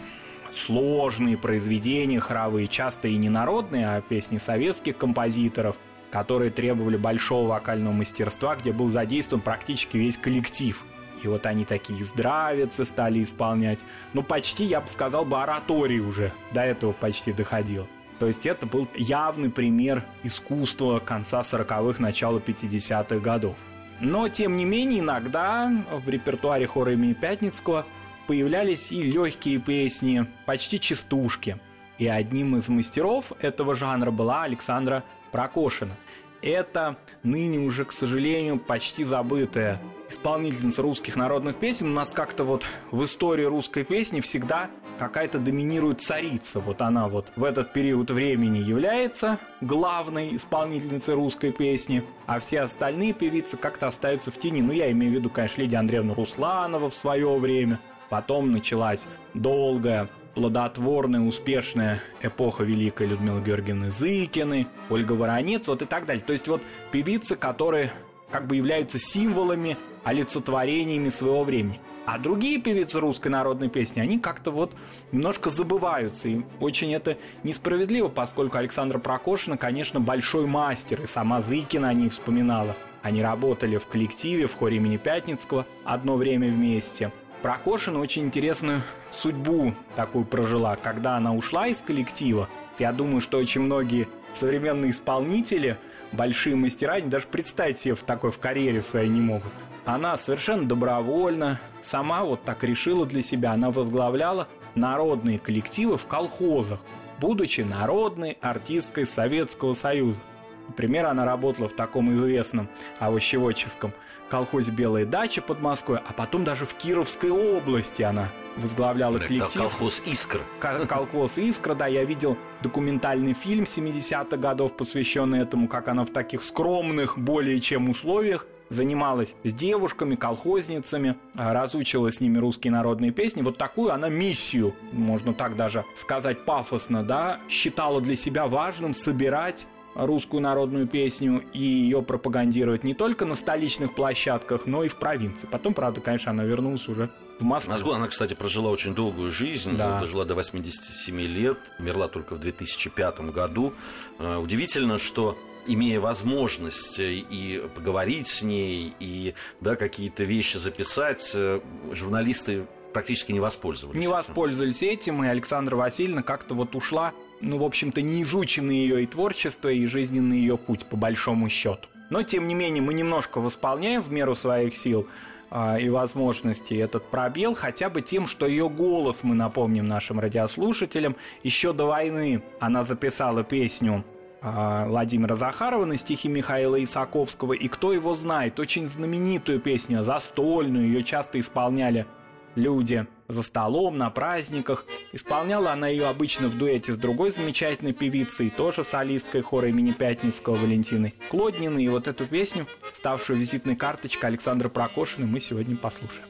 сложные 0.57 1.37
произведения 1.37 2.19
хоровые, 2.19 2.67
часто 2.67 3.09
и 3.09 3.15
не 3.15 3.29
народные, 3.29 3.87
а 3.87 4.01
песни 4.01 4.39
советских 4.39 4.97
композиторов, 4.97 5.77
которые 6.09 6.49
требовали 6.49 6.97
большого 6.97 7.49
вокального 7.49 7.93
мастерства, 7.93 8.55
где 8.55 8.73
был 8.73 8.87
задействован 8.87 9.43
практически 9.43 9.97
весь 9.97 10.17
коллектив. 10.17 10.83
И 11.21 11.27
вот 11.27 11.45
они 11.45 11.63
такие 11.63 12.03
здравицы 12.03 12.83
стали 12.83 13.21
исполнять. 13.21 13.85
Ну, 14.13 14.23
почти, 14.23 14.63
я 14.63 14.81
бы 14.81 14.87
сказал, 14.87 15.25
бы 15.25 15.43
оратории 15.43 15.99
уже 15.99 16.33
до 16.55 16.61
этого 16.61 16.91
почти 16.91 17.33
доходил. 17.33 17.87
То 18.17 18.25
есть 18.25 18.47
это 18.47 18.65
был 18.65 18.87
явный 18.95 19.51
пример 19.51 20.03
искусства 20.23 20.97
конца 20.97 21.41
40-х, 21.41 22.01
начала 22.01 22.39
50-х 22.39 23.19
годов. 23.19 23.57
Но, 24.01 24.27
тем 24.29 24.57
не 24.57 24.65
менее, 24.65 24.99
иногда 24.99 25.71
в 25.91 26.09
репертуаре 26.09 26.65
хора 26.65 26.93
имени 26.93 27.13
Пятницкого 27.13 27.85
появлялись 28.27 28.91
и 28.91 29.03
легкие 29.03 29.59
песни, 29.59 30.25
почти 30.45 30.79
частушки. 30.79 31.59
И 31.99 32.07
одним 32.07 32.55
из 32.55 32.67
мастеров 32.67 33.31
этого 33.39 33.75
жанра 33.75 34.09
была 34.09 34.43
Александра 34.43 35.03
Прокошина– 35.31 35.95
это 36.41 36.97
ныне 37.23 37.59
уже, 37.59 37.85
к 37.85 37.91
сожалению, 37.91 38.59
почти 38.59 39.03
забытая 39.03 39.79
исполнительница 40.09 40.81
русских 40.81 41.15
народных 41.15 41.57
песен. 41.57 41.87
У 41.87 41.93
нас 41.93 42.09
как-то 42.11 42.43
вот 42.43 42.65
в 42.89 43.03
истории 43.03 43.45
русской 43.45 43.83
песни 43.83 44.21
всегда 44.21 44.69
какая-то 45.01 45.39
доминирует 45.39 45.99
царица. 45.99 46.59
Вот 46.59 46.79
она 46.79 47.07
вот 47.07 47.25
в 47.35 47.43
этот 47.43 47.73
период 47.73 48.11
времени 48.11 48.59
является 48.59 49.39
главной 49.59 50.35
исполнительницей 50.35 51.15
русской 51.15 51.51
песни, 51.51 52.03
а 52.27 52.39
все 52.39 52.61
остальные 52.61 53.13
певицы 53.13 53.57
как-то 53.57 53.87
остаются 53.87 54.29
в 54.29 54.37
тени. 54.37 54.61
Ну, 54.61 54.71
я 54.71 54.91
имею 54.91 55.13
в 55.13 55.15
виду, 55.15 55.31
конечно, 55.31 55.59
Лидия 55.63 55.77
Андреевна 55.77 56.13
Русланова 56.13 56.91
в 56.91 56.95
свое 56.95 57.35
время. 57.39 57.79
Потом 58.11 58.51
началась 58.51 59.03
долгая 59.33 60.07
плодотворная, 60.35 61.21
успешная 61.21 62.03
эпоха 62.21 62.63
Великой 62.63 63.07
Людмилы 63.07 63.41
Георгиевны 63.41 63.89
Зыкины, 63.89 64.67
Ольга 64.91 65.13
Воронец, 65.13 65.67
вот 65.67 65.81
и 65.81 65.85
так 65.85 66.05
далее. 66.05 66.23
То 66.23 66.33
есть 66.33 66.47
вот 66.47 66.61
певицы, 66.91 67.35
которые 67.35 67.91
как 68.29 68.45
бы 68.45 68.55
являются 68.55 68.99
символами, 68.99 69.77
олицетворениями 70.03 71.09
своего 71.09 71.43
времени. 71.43 71.79
А 72.05 72.17
другие 72.17 72.59
певицы 72.59 72.99
русской 72.99 73.27
народной 73.27 73.69
песни, 73.69 74.01
они 74.01 74.17
как-то 74.19 74.51
вот 74.51 74.73
немножко 75.11 75.49
забываются. 75.49 76.27
И 76.27 76.41
очень 76.59 76.93
это 76.93 77.17
несправедливо, 77.43 78.07
поскольку 78.07 78.57
Александра 78.57 78.97
Прокошина, 78.97 79.55
конечно, 79.55 79.99
большой 79.99 80.47
мастер. 80.47 81.01
И 81.01 81.07
сама 81.07 81.41
Зыкина 81.41 81.89
о 81.89 81.93
ней 81.93 82.09
вспоминала. 82.09 82.75
Они 83.03 83.21
работали 83.21 83.77
в 83.77 83.85
коллективе, 83.85 84.47
в 84.47 84.55
хоре 84.55 84.77
имени 84.77 84.97
Пятницкого 84.97 85.65
одно 85.85 86.17
время 86.17 86.49
вместе. 86.49 87.11
Прокошина 87.41 87.99
очень 87.99 88.25
интересную 88.25 88.81
судьбу 89.09 89.73
такую 89.95 90.25
прожила. 90.25 90.75
Когда 90.75 91.17
она 91.17 91.33
ушла 91.33 91.67
из 91.67 91.77
коллектива, 91.77 92.47
я 92.77 92.93
думаю, 92.93 93.21
что 93.21 93.37
очень 93.37 93.61
многие 93.61 94.07
современные 94.33 94.91
исполнители, 94.91 95.77
большие 96.11 96.55
мастера, 96.55 96.93
они 96.93 97.09
даже 97.09 97.27
представить 97.27 97.79
себе 97.79 97.95
в 97.95 98.03
такой 98.03 98.31
в 98.31 98.37
карьере 98.37 98.81
своей 98.81 99.09
не 99.09 99.21
могут. 99.21 99.51
Она 99.85 100.17
совершенно 100.17 100.67
добровольно, 100.67 101.59
сама 101.81 102.23
вот 102.23 102.43
так 102.43 102.63
решила 102.63 103.05
для 103.05 103.23
себя, 103.23 103.51
она 103.51 103.71
возглавляла 103.71 104.47
народные 104.75 105.39
коллективы 105.39 105.97
в 105.97 106.05
колхозах, 106.05 106.81
будучи 107.19 107.61
народной 107.61 108.37
артисткой 108.41 109.05
Советского 109.05 109.73
Союза. 109.73 110.21
Например, 110.67 111.07
она 111.07 111.25
работала 111.25 111.67
в 111.67 111.73
таком 111.73 112.11
известном 112.11 112.69
овощеводческом 112.99 113.93
колхозе 114.29 114.71
«Белая 114.71 115.05
дача» 115.05 115.41
под 115.41 115.59
Москвой, 115.59 115.97
а 115.97 116.13
потом 116.13 116.45
даже 116.45 116.65
в 116.65 116.75
Кировской 116.75 117.31
области 117.31 118.03
она 118.03 118.29
возглавляла 118.55 119.17
Это 119.17 119.27
коллектив. 119.27 119.61
Колхоз 119.61 120.01
«Искра». 120.05 120.41
Колхоз 120.87 121.37
«Искра», 121.37 121.73
да, 121.73 121.87
я 121.87 122.05
видел 122.05 122.37
документальный 122.61 123.33
фильм 123.33 123.65
70-х 123.65 124.37
годов, 124.37 124.77
посвященный 124.77 125.41
этому, 125.41 125.67
как 125.67 125.89
она 125.89 126.05
в 126.05 126.11
таких 126.11 126.43
скромных 126.43 127.17
более 127.17 127.59
чем 127.59 127.89
условиях 127.89 128.45
занималась 128.71 129.35
с 129.43 129.53
девушками, 129.53 130.15
колхозницами, 130.15 131.17
разучила 131.35 132.11
с 132.11 132.19
ними 132.19 132.37
русские 132.39 132.71
народные 132.71 133.11
песни. 133.11 133.41
Вот 133.43 133.57
такую 133.57 133.93
она 133.93 134.09
миссию, 134.09 134.73
можно 134.91 135.33
так 135.33 135.55
даже 135.55 135.85
сказать 135.95 136.45
пафосно, 136.45 137.03
да, 137.03 137.37
считала 137.49 138.01
для 138.01 138.15
себя 138.15 138.47
важным 138.47 138.95
собирать 138.95 139.67
русскую 139.93 140.41
народную 140.41 140.87
песню 140.87 141.43
и 141.53 141.61
ее 141.61 142.01
пропагандировать 142.01 142.85
не 142.85 142.93
только 142.93 143.25
на 143.25 143.35
столичных 143.35 143.93
площадках, 143.93 144.65
но 144.65 144.85
и 144.85 144.87
в 144.87 144.95
провинции. 144.95 145.47
Потом, 145.51 145.73
правда, 145.73 145.99
конечно, 145.99 146.31
она 146.31 146.45
вернулась 146.45 146.87
уже 146.87 147.09
в 147.41 147.43
Москву. 147.43 147.73
Москву 147.73 147.91
она, 147.91 148.07
кстати, 148.07 148.33
прожила 148.33 148.69
очень 148.69 148.95
долгую 148.95 149.31
жизнь, 149.33 149.75
Да. 149.75 149.99
дожила 149.99 150.23
до 150.23 150.33
87 150.35 151.19
лет, 151.19 151.57
умерла 151.77 152.07
только 152.07 152.35
в 152.35 152.39
2005 152.39 153.31
году. 153.31 153.73
Э, 154.19 154.37
Удивительно, 154.37 154.97
что 154.97 155.37
имея 155.67 155.99
возможность 155.99 156.99
э, 156.99 157.13
и 157.13 157.63
поговорить 157.75 158.27
с 158.27 158.43
ней, 158.43 158.93
и 158.99 159.33
да, 159.59 159.75
какие-то 159.75 160.23
вещи 160.23 160.57
записать, 160.57 161.31
э, 161.33 161.61
журналисты 161.91 162.65
практически 162.93 163.31
не 163.31 163.39
воспользовались. 163.39 163.95
Не 163.95 164.05
этим. 164.05 164.11
воспользовались 164.11 164.83
этим, 164.83 165.23
и 165.23 165.27
Александра 165.27 165.75
Васильевна 165.75 166.23
как-то 166.23 166.53
вот 166.55 166.75
ушла, 166.75 167.13
ну, 167.39 167.57
в 167.57 167.63
общем-то, 167.63 168.01
не 168.01 168.23
изученный 168.23 168.75
ее 168.75 169.03
и 169.03 169.07
творчество, 169.07 169.69
и 169.69 169.85
жизненный 169.85 170.39
ее 170.39 170.57
путь, 170.57 170.85
по 170.85 170.97
большому 170.97 171.49
счету. 171.49 171.87
Но, 172.09 172.23
тем 172.23 172.47
не 172.47 172.53
менее, 172.53 172.83
мы 172.83 172.93
немножко 172.93 173.39
восполняем 173.39 174.01
в 174.01 174.11
меру 174.11 174.35
своих 174.35 174.75
сил 174.75 175.07
а, 175.49 175.77
и 175.77 175.89
возможностей 175.89 176.75
этот 176.77 177.03
пробел 177.09 177.53
хотя 177.55 177.89
бы 177.89 178.01
тем, 178.01 178.27
что 178.27 178.45
ее 178.45 178.69
голос, 178.69 179.19
мы 179.23 179.33
напомним 179.33 179.85
нашим 179.85 180.19
радиослушателям, 180.19 181.15
еще 181.43 181.71
до 181.73 181.85
войны 181.85 182.43
она 182.59 182.83
записала 182.83 183.43
песню 183.43 184.03
Владимира 184.41 185.35
Захарова 185.35 185.85
на 185.85 185.97
стихи 185.97 186.27
Михаила 186.27 186.83
Исаковского, 186.83 187.53
и 187.53 187.67
кто 187.67 187.93
его 187.93 188.15
знает, 188.15 188.59
очень 188.59 188.87
знаменитую 188.89 189.59
песню, 189.59 190.03
застольную, 190.03 190.87
ее 190.87 191.03
часто 191.03 191.39
исполняли 191.39 192.07
люди 192.55 193.05
за 193.27 193.43
столом, 193.43 193.97
на 193.99 194.09
праздниках. 194.09 194.85
Исполняла 195.13 195.71
она 195.71 195.87
ее 195.87 196.07
обычно 196.07 196.47
в 196.47 196.57
дуэте 196.57 196.93
с 196.93 196.97
другой 196.97 197.29
замечательной 197.29 197.93
певицей, 197.93 198.49
тоже 198.49 198.83
солисткой 198.83 199.41
хора 199.41 199.69
имени 199.69 199.91
Пятницкого 199.91 200.57
Валентины 200.57 201.13
Клодниной. 201.29 201.83
И 201.83 201.89
вот 201.89 202.07
эту 202.07 202.25
песню, 202.25 202.67
ставшую 202.93 203.37
визитной 203.37 203.75
карточкой 203.75 204.31
Александра 204.31 204.69
Прокошина, 204.69 205.27
мы 205.27 205.39
сегодня 205.39 205.77
послушаем. 205.77 206.27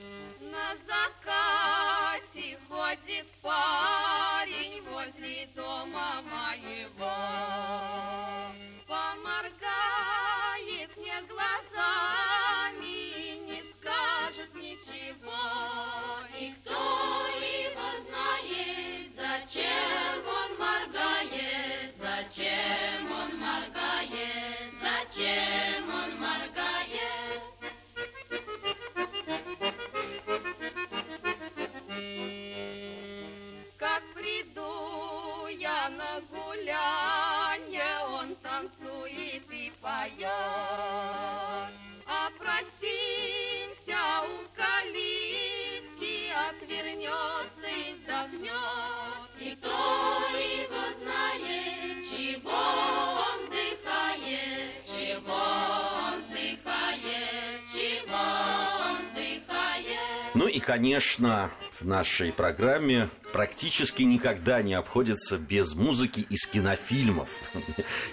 На 0.52 0.76
закате 0.86 2.60
ходит 2.70 3.26
парень 3.42 4.84
возле 4.92 5.48
дома 5.56 6.22
моего. 6.30 6.51
Конечно, 60.62 61.52
в 61.80 61.86
нашей 61.86 62.32
программе 62.32 63.10
практически 63.34 64.04
никогда 64.04 64.62
не 64.62 64.74
обходится 64.74 65.38
без 65.38 65.76
музыки 65.76 66.26
из 66.30 66.46
кинофильмов. 66.48 67.30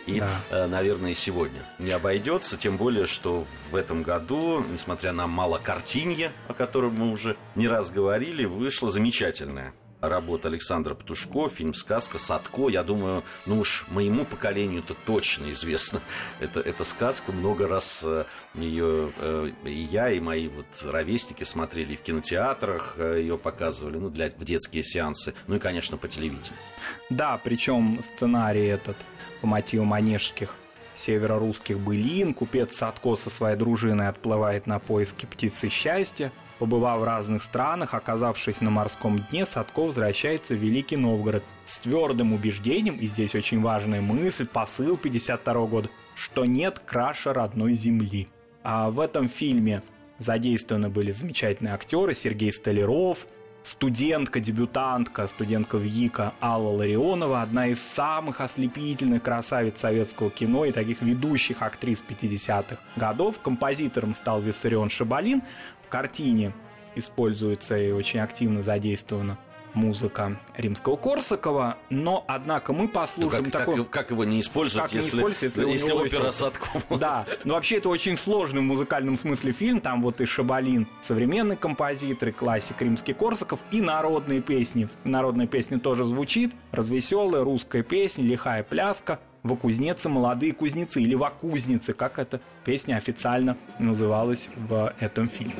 И, 0.06 0.20
Да. 0.20 0.30
э, 0.50 0.66
наверное, 0.66 1.14
сегодня 1.14 1.61
не 1.78 1.90
обойдется, 1.90 2.56
тем 2.56 2.76
более, 2.76 3.06
что 3.06 3.46
в 3.70 3.76
этом 3.76 4.02
году, 4.02 4.64
несмотря 4.72 5.12
на 5.12 5.26
мало 5.26 5.58
картинье, 5.58 6.32
о 6.48 6.54
котором 6.54 6.94
мы 6.94 7.12
уже 7.12 7.37
не 7.54 7.68
раз 7.68 7.90
говорили, 7.90 8.44
вышла 8.44 8.88
замечательная 8.90 9.72
работа 10.00 10.48
Александра 10.48 10.94
Птушко, 10.94 11.48
фильм 11.48 11.74
«Сказка» 11.74 12.18
Садко. 12.18 12.68
Я 12.68 12.82
думаю, 12.82 13.22
ну 13.46 13.61
уж 13.61 13.84
моему 13.88 14.24
поколению 14.24 14.80
это 14.80 14.94
точно 14.94 15.50
известно. 15.50 16.00
Это, 16.40 16.61
эта 16.61 16.84
сказка, 16.84 17.32
много 17.32 17.66
раз 17.66 18.02
э, 18.04 18.24
ее 18.54 19.12
э, 19.20 19.50
и 19.64 19.72
я, 19.72 20.11
и 20.11 20.20
мои 20.20 20.48
вот 20.48 20.66
ровесники 20.82 21.44
смотрели 21.44 21.96
в 21.96 22.00
кинотеатрах, 22.00 22.94
э, 22.96 23.18
ее 23.20 23.38
показывали, 23.38 23.98
ну, 23.98 24.08
для, 24.08 24.30
в 24.30 24.44
детские 24.44 24.84
сеансы, 24.84 25.34
ну 25.46 25.56
и, 25.56 25.58
конечно, 25.58 25.96
по 25.96 26.06
телевидению. 26.06 26.52
Да, 27.11 27.40
причем 27.42 28.00
сценарий 28.02 28.66
этот 28.66 28.96
по 29.40 29.46
мотивам 29.46 29.92
онежских 29.92 30.54
северорусских 30.94 31.78
былин. 31.78 32.34
Купец 32.34 32.76
Садко 32.76 33.16
со 33.16 33.30
своей 33.30 33.56
дружиной 33.56 34.08
отплывает 34.08 34.66
на 34.66 34.78
поиски 34.78 35.26
птицы 35.26 35.68
счастья. 35.68 36.32
Побывав 36.59 37.01
в 37.01 37.05
разных 37.05 37.42
странах, 37.44 37.94
оказавшись 37.94 38.61
на 38.61 38.71
морском 38.71 39.18
дне, 39.18 39.47
Садко 39.47 39.81
возвращается 39.81 40.55
в 40.55 40.59
Великий 40.59 40.97
Новгород 40.97 41.44
с 41.66 41.79
твердым 41.79 42.33
убеждением, 42.33 42.97
и 42.97 43.07
здесь 43.07 43.35
очень 43.37 43.62
важная 43.62 44.01
мысль, 44.01 44.47
посыл 44.47 44.97
52 44.97 45.66
года, 45.66 45.88
что 46.16 46.44
нет 46.44 46.81
краше 46.81 47.33
родной 47.33 47.75
земли. 47.75 48.29
А 48.64 48.90
в 48.90 48.99
этом 48.99 49.29
фильме 49.29 49.83
задействованы 50.18 50.88
были 50.88 51.12
замечательные 51.12 51.75
актеры 51.75 52.12
Сергей 52.14 52.51
Столяров, 52.51 53.27
студентка, 53.68 54.40
дебютантка, 54.40 55.28
студентка 55.28 55.76
ВИКа 55.76 56.33
Алла 56.40 56.76
Ларионова, 56.78 57.42
одна 57.42 57.66
из 57.68 57.83
самых 57.83 58.40
ослепительных 58.40 59.22
красавиц 59.22 59.78
советского 59.78 60.31
кино 60.31 60.64
и 60.64 60.72
таких 60.72 61.02
ведущих 61.02 61.61
актрис 61.62 62.02
50-х 62.07 62.78
годов. 62.96 63.38
Композитором 63.40 64.14
стал 64.14 64.40
Виссарион 64.40 64.88
Шабалин. 64.88 65.42
В 65.83 65.88
картине 65.88 66.52
используется 66.94 67.76
и 67.76 67.90
очень 67.90 68.20
активно 68.20 68.62
задействована 68.62 69.38
музыка 69.79 70.38
Римского-Корсакова, 70.57 71.77
но, 71.91 72.25
однако, 72.29 72.73
мы 72.73 72.83
Ну, 72.83 72.88
послушаем 72.88 73.45
как, 73.45 73.53
такой... 73.53 73.77
как- 73.77 73.91
как 73.91 74.11
его 74.11 74.25
не 74.25 74.41
использовать, 74.41 74.85
Как 74.91 74.93
не 74.93 74.99
если, 75.05 75.19
использовать, 75.19 75.57
если 75.57 75.71
если 75.71 75.93
опера 75.93 76.27
есть 76.27 76.38
Садко? 76.38 76.69
Да, 76.99 77.25
но 77.45 77.55
вообще 77.55 77.77
это 77.79 77.88
очень 77.88 78.17
сложный 78.17 78.61
в 78.61 78.64
музыкальном 78.64 79.19
смысле 79.19 79.53
фильм. 79.53 79.81
Там 79.81 80.03
вот 80.03 80.21
и 80.21 80.27
Шабалин, 80.27 80.87
современный 81.03 81.57
композитор, 81.57 82.31
и 82.31 82.33
классик 82.33 82.81
римский 82.83 83.12
Корсаков, 83.12 83.61
и 83.71 83.81
народные 83.81 84.41
песни. 84.41 84.88
Народная 85.05 85.47
песня 85.47 85.79
тоже 85.79 86.05
звучит, 86.05 86.53
развеселая 86.73 87.45
русская 87.45 87.83
песня, 87.83 88.25
лихая 88.25 88.62
пляска. 88.62 89.21
Во 89.45 89.55
кузнеце 89.57 90.09
молодые 90.09 90.53
кузнецы 90.53 91.01
или 91.01 91.14
во 91.14 91.31
кузнице, 91.31 91.93
как 91.95 92.19
эта 92.19 92.41
песня 92.64 92.97
официально 92.97 93.57
называлась 93.79 94.49
в 94.57 94.93
этом 94.99 95.29
фильме. 95.29 95.55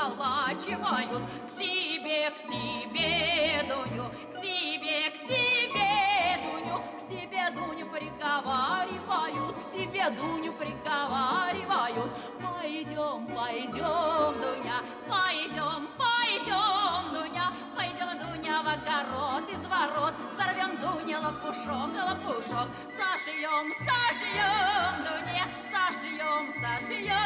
Приколачивают, 0.00 1.22
к 1.46 1.60
себе, 1.60 2.30
к 2.30 2.38
себе, 2.50 3.64
Дуню, 3.68 4.10
к 4.32 4.42
себе, 4.42 5.10
к 5.10 5.16
себе, 5.28 6.38
Дуню, 6.42 6.82
к 6.96 7.10
себе 7.10 7.50
Дуню 7.50 7.86
приговаривают, 7.86 9.56
к 9.56 9.74
себе 9.74 10.10
Дуню 10.10 10.52
приговаривают. 10.54 12.10
Пойдем, 12.40 13.26
пойдем, 13.26 14.40
Дуня, 14.40 14.82
пойдем, 15.08 15.88
пойдем, 15.98 17.12
Дуня, 17.12 17.52
пойдем, 17.76 18.18
Дуня, 18.18 18.62
в 18.62 18.68
огород 18.68 19.48
из 19.50 19.68
ворот, 19.68 20.14
сорвем 20.36 20.76
Дуня 20.80 21.20
лопушок, 21.20 21.92
лопушок, 21.94 22.68
сошьем, 22.96 23.74
сошьем, 23.78 25.04
Дуне, 25.04 25.44
сошьем, 25.70 26.54
сошьем, 26.62 27.19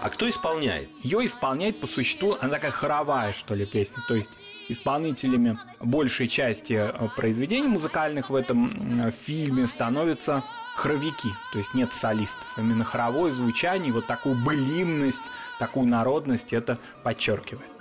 А 0.00 0.10
кто 0.10 0.28
исполняет? 0.28 0.88
Ее 1.04 1.26
исполняет 1.26 1.80
по 1.80 1.86
существу, 1.86 2.36
она 2.40 2.50
такая 2.54 2.70
хоровая, 2.70 3.32
что 3.32 3.54
ли, 3.54 3.66
песня. 3.66 4.02
То 4.06 4.14
есть 4.14 4.30
исполнителями 4.68 5.58
большей 5.80 6.28
части 6.28 6.74
э, 6.74 7.08
произведений 7.16 7.68
музыкальных 7.68 8.30
в 8.30 8.34
этом 8.34 9.00
м, 9.02 9.12
фильме 9.12 9.66
становятся 9.66 10.44
хоровики, 10.76 11.30
то 11.52 11.58
есть 11.58 11.74
нет 11.74 11.92
солистов. 11.92 12.46
Именно 12.56 12.84
хоровое 12.84 13.32
звучание, 13.32 13.92
вот 13.92 14.06
такую 14.06 14.36
былинность, 14.36 15.24
такую 15.58 15.86
народность 15.88 16.52
это 16.52 16.78
подчеркивает. 17.02 17.77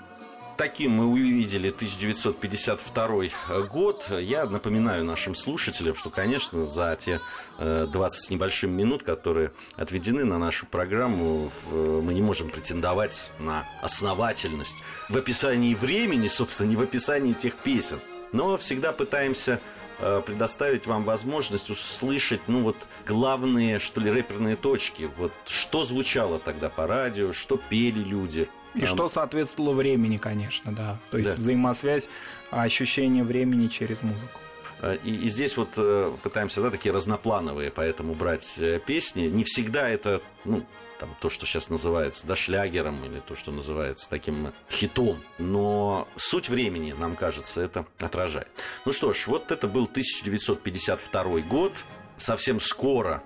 Таким 0.57 0.91
мы 0.91 1.05
увидели 1.05 1.69
1952 1.69 3.61
год. 3.71 4.11
Я 4.19 4.45
напоминаю 4.45 5.05
нашим 5.05 5.35
слушателям, 5.35 5.95
что, 5.95 6.09
конечно, 6.09 6.65
за 6.65 6.97
те 6.99 7.21
20 7.59 7.97
э, 7.97 8.21
с 8.21 8.29
небольшим 8.29 8.71
минут, 8.71 9.03
которые 9.03 9.51
отведены 9.75 10.25
на 10.25 10.37
нашу 10.37 10.65
программу, 10.65 11.51
мы 11.71 12.13
не 12.13 12.21
можем 12.21 12.49
претендовать 12.49 13.31
на 13.39 13.67
основательность 13.81 14.83
в 15.09 15.15
описании 15.15 15.75
времени, 15.75 16.27
собственно, 16.27 16.67
не 16.67 16.75
в 16.75 16.81
описании 16.81 17.33
тех 17.33 17.55
песен. 17.55 17.99
Но 18.33 18.57
всегда 18.57 18.91
пытаемся 18.91 19.61
э, 19.99 20.21
предоставить 20.25 20.87
вам 20.87 21.03
возможность 21.05 21.69
услышать, 21.69 22.41
ну 22.47 22.61
вот, 22.63 22.75
главные, 23.05 23.79
что 23.79 24.01
ли, 24.01 24.11
рэперные 24.11 24.55
точки. 24.55 25.09
Вот 25.17 25.31
что 25.45 25.83
звучало 25.83 26.39
тогда 26.39 26.69
по 26.69 26.87
радио, 26.87 27.31
что 27.31 27.57
пели 27.57 28.03
люди. 28.03 28.49
И 28.75 28.81
Там... 28.81 28.89
что 28.89 29.09
соответствовало 29.09 29.73
времени, 29.73 30.17
конечно, 30.17 30.71
да. 30.71 30.97
То 31.11 31.17
есть 31.17 31.31
да. 31.31 31.37
взаимосвязь, 31.37 32.09
ощущение 32.51 33.23
времени 33.23 33.67
через 33.67 34.01
музыку. 34.01 34.39
Э, 34.81 34.97
и, 35.03 35.15
и 35.15 35.29
здесь 35.29 35.57
вот 35.57 35.69
э, 35.77 36.15
пытаемся, 36.23 36.61
да, 36.61 36.69
такие 36.69 36.93
разноплановые, 36.93 37.71
поэтому 37.71 38.13
брать 38.13 38.55
э, 38.57 38.79
песни. 38.85 39.23
Не 39.23 39.43
всегда 39.43 39.89
это, 39.89 40.21
ну, 40.45 40.65
там, 40.99 41.09
то, 41.19 41.29
что 41.29 41.45
сейчас 41.45 41.69
называется, 41.69 42.25
да, 42.27 42.35
шлягером 42.35 43.03
или 43.05 43.19
то, 43.19 43.35
что 43.35 43.51
называется 43.51 44.09
таким 44.09 44.53
хитом. 44.69 45.17
Но 45.37 46.07
суть 46.15 46.49
времени, 46.49 46.93
нам 46.93 47.15
кажется, 47.15 47.61
это 47.61 47.85
отражает. 47.99 48.49
Ну 48.85 48.91
что 48.91 49.13
ж, 49.13 49.27
вот 49.27 49.51
это 49.51 49.67
был 49.67 49.83
1952 49.83 51.23
год. 51.41 51.73
Совсем 52.17 52.59
скоро 52.59 53.23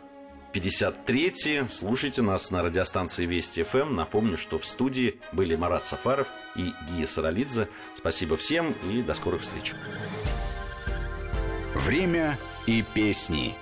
53 0.54 1.68
Слушайте 1.70 2.22
нас 2.22 2.52
на 2.52 2.62
радиостанции 2.62 3.26
Вести 3.26 3.64
ФМ. 3.64 3.96
Напомню, 3.96 4.38
что 4.38 4.60
в 4.60 4.66
студии 4.66 5.20
были 5.32 5.56
Марат 5.56 5.86
Сафаров 5.86 6.28
и 6.56 6.74
Гия 6.90 7.08
Саралидзе. 7.08 7.68
Спасибо 7.96 8.38
всем 8.38 8.76
и 8.90 9.02
до 9.02 9.14
скорых 9.14 9.42
встреч. 9.42 9.74
Время 11.76 12.38
и 12.68 12.84
песни. 12.94 13.56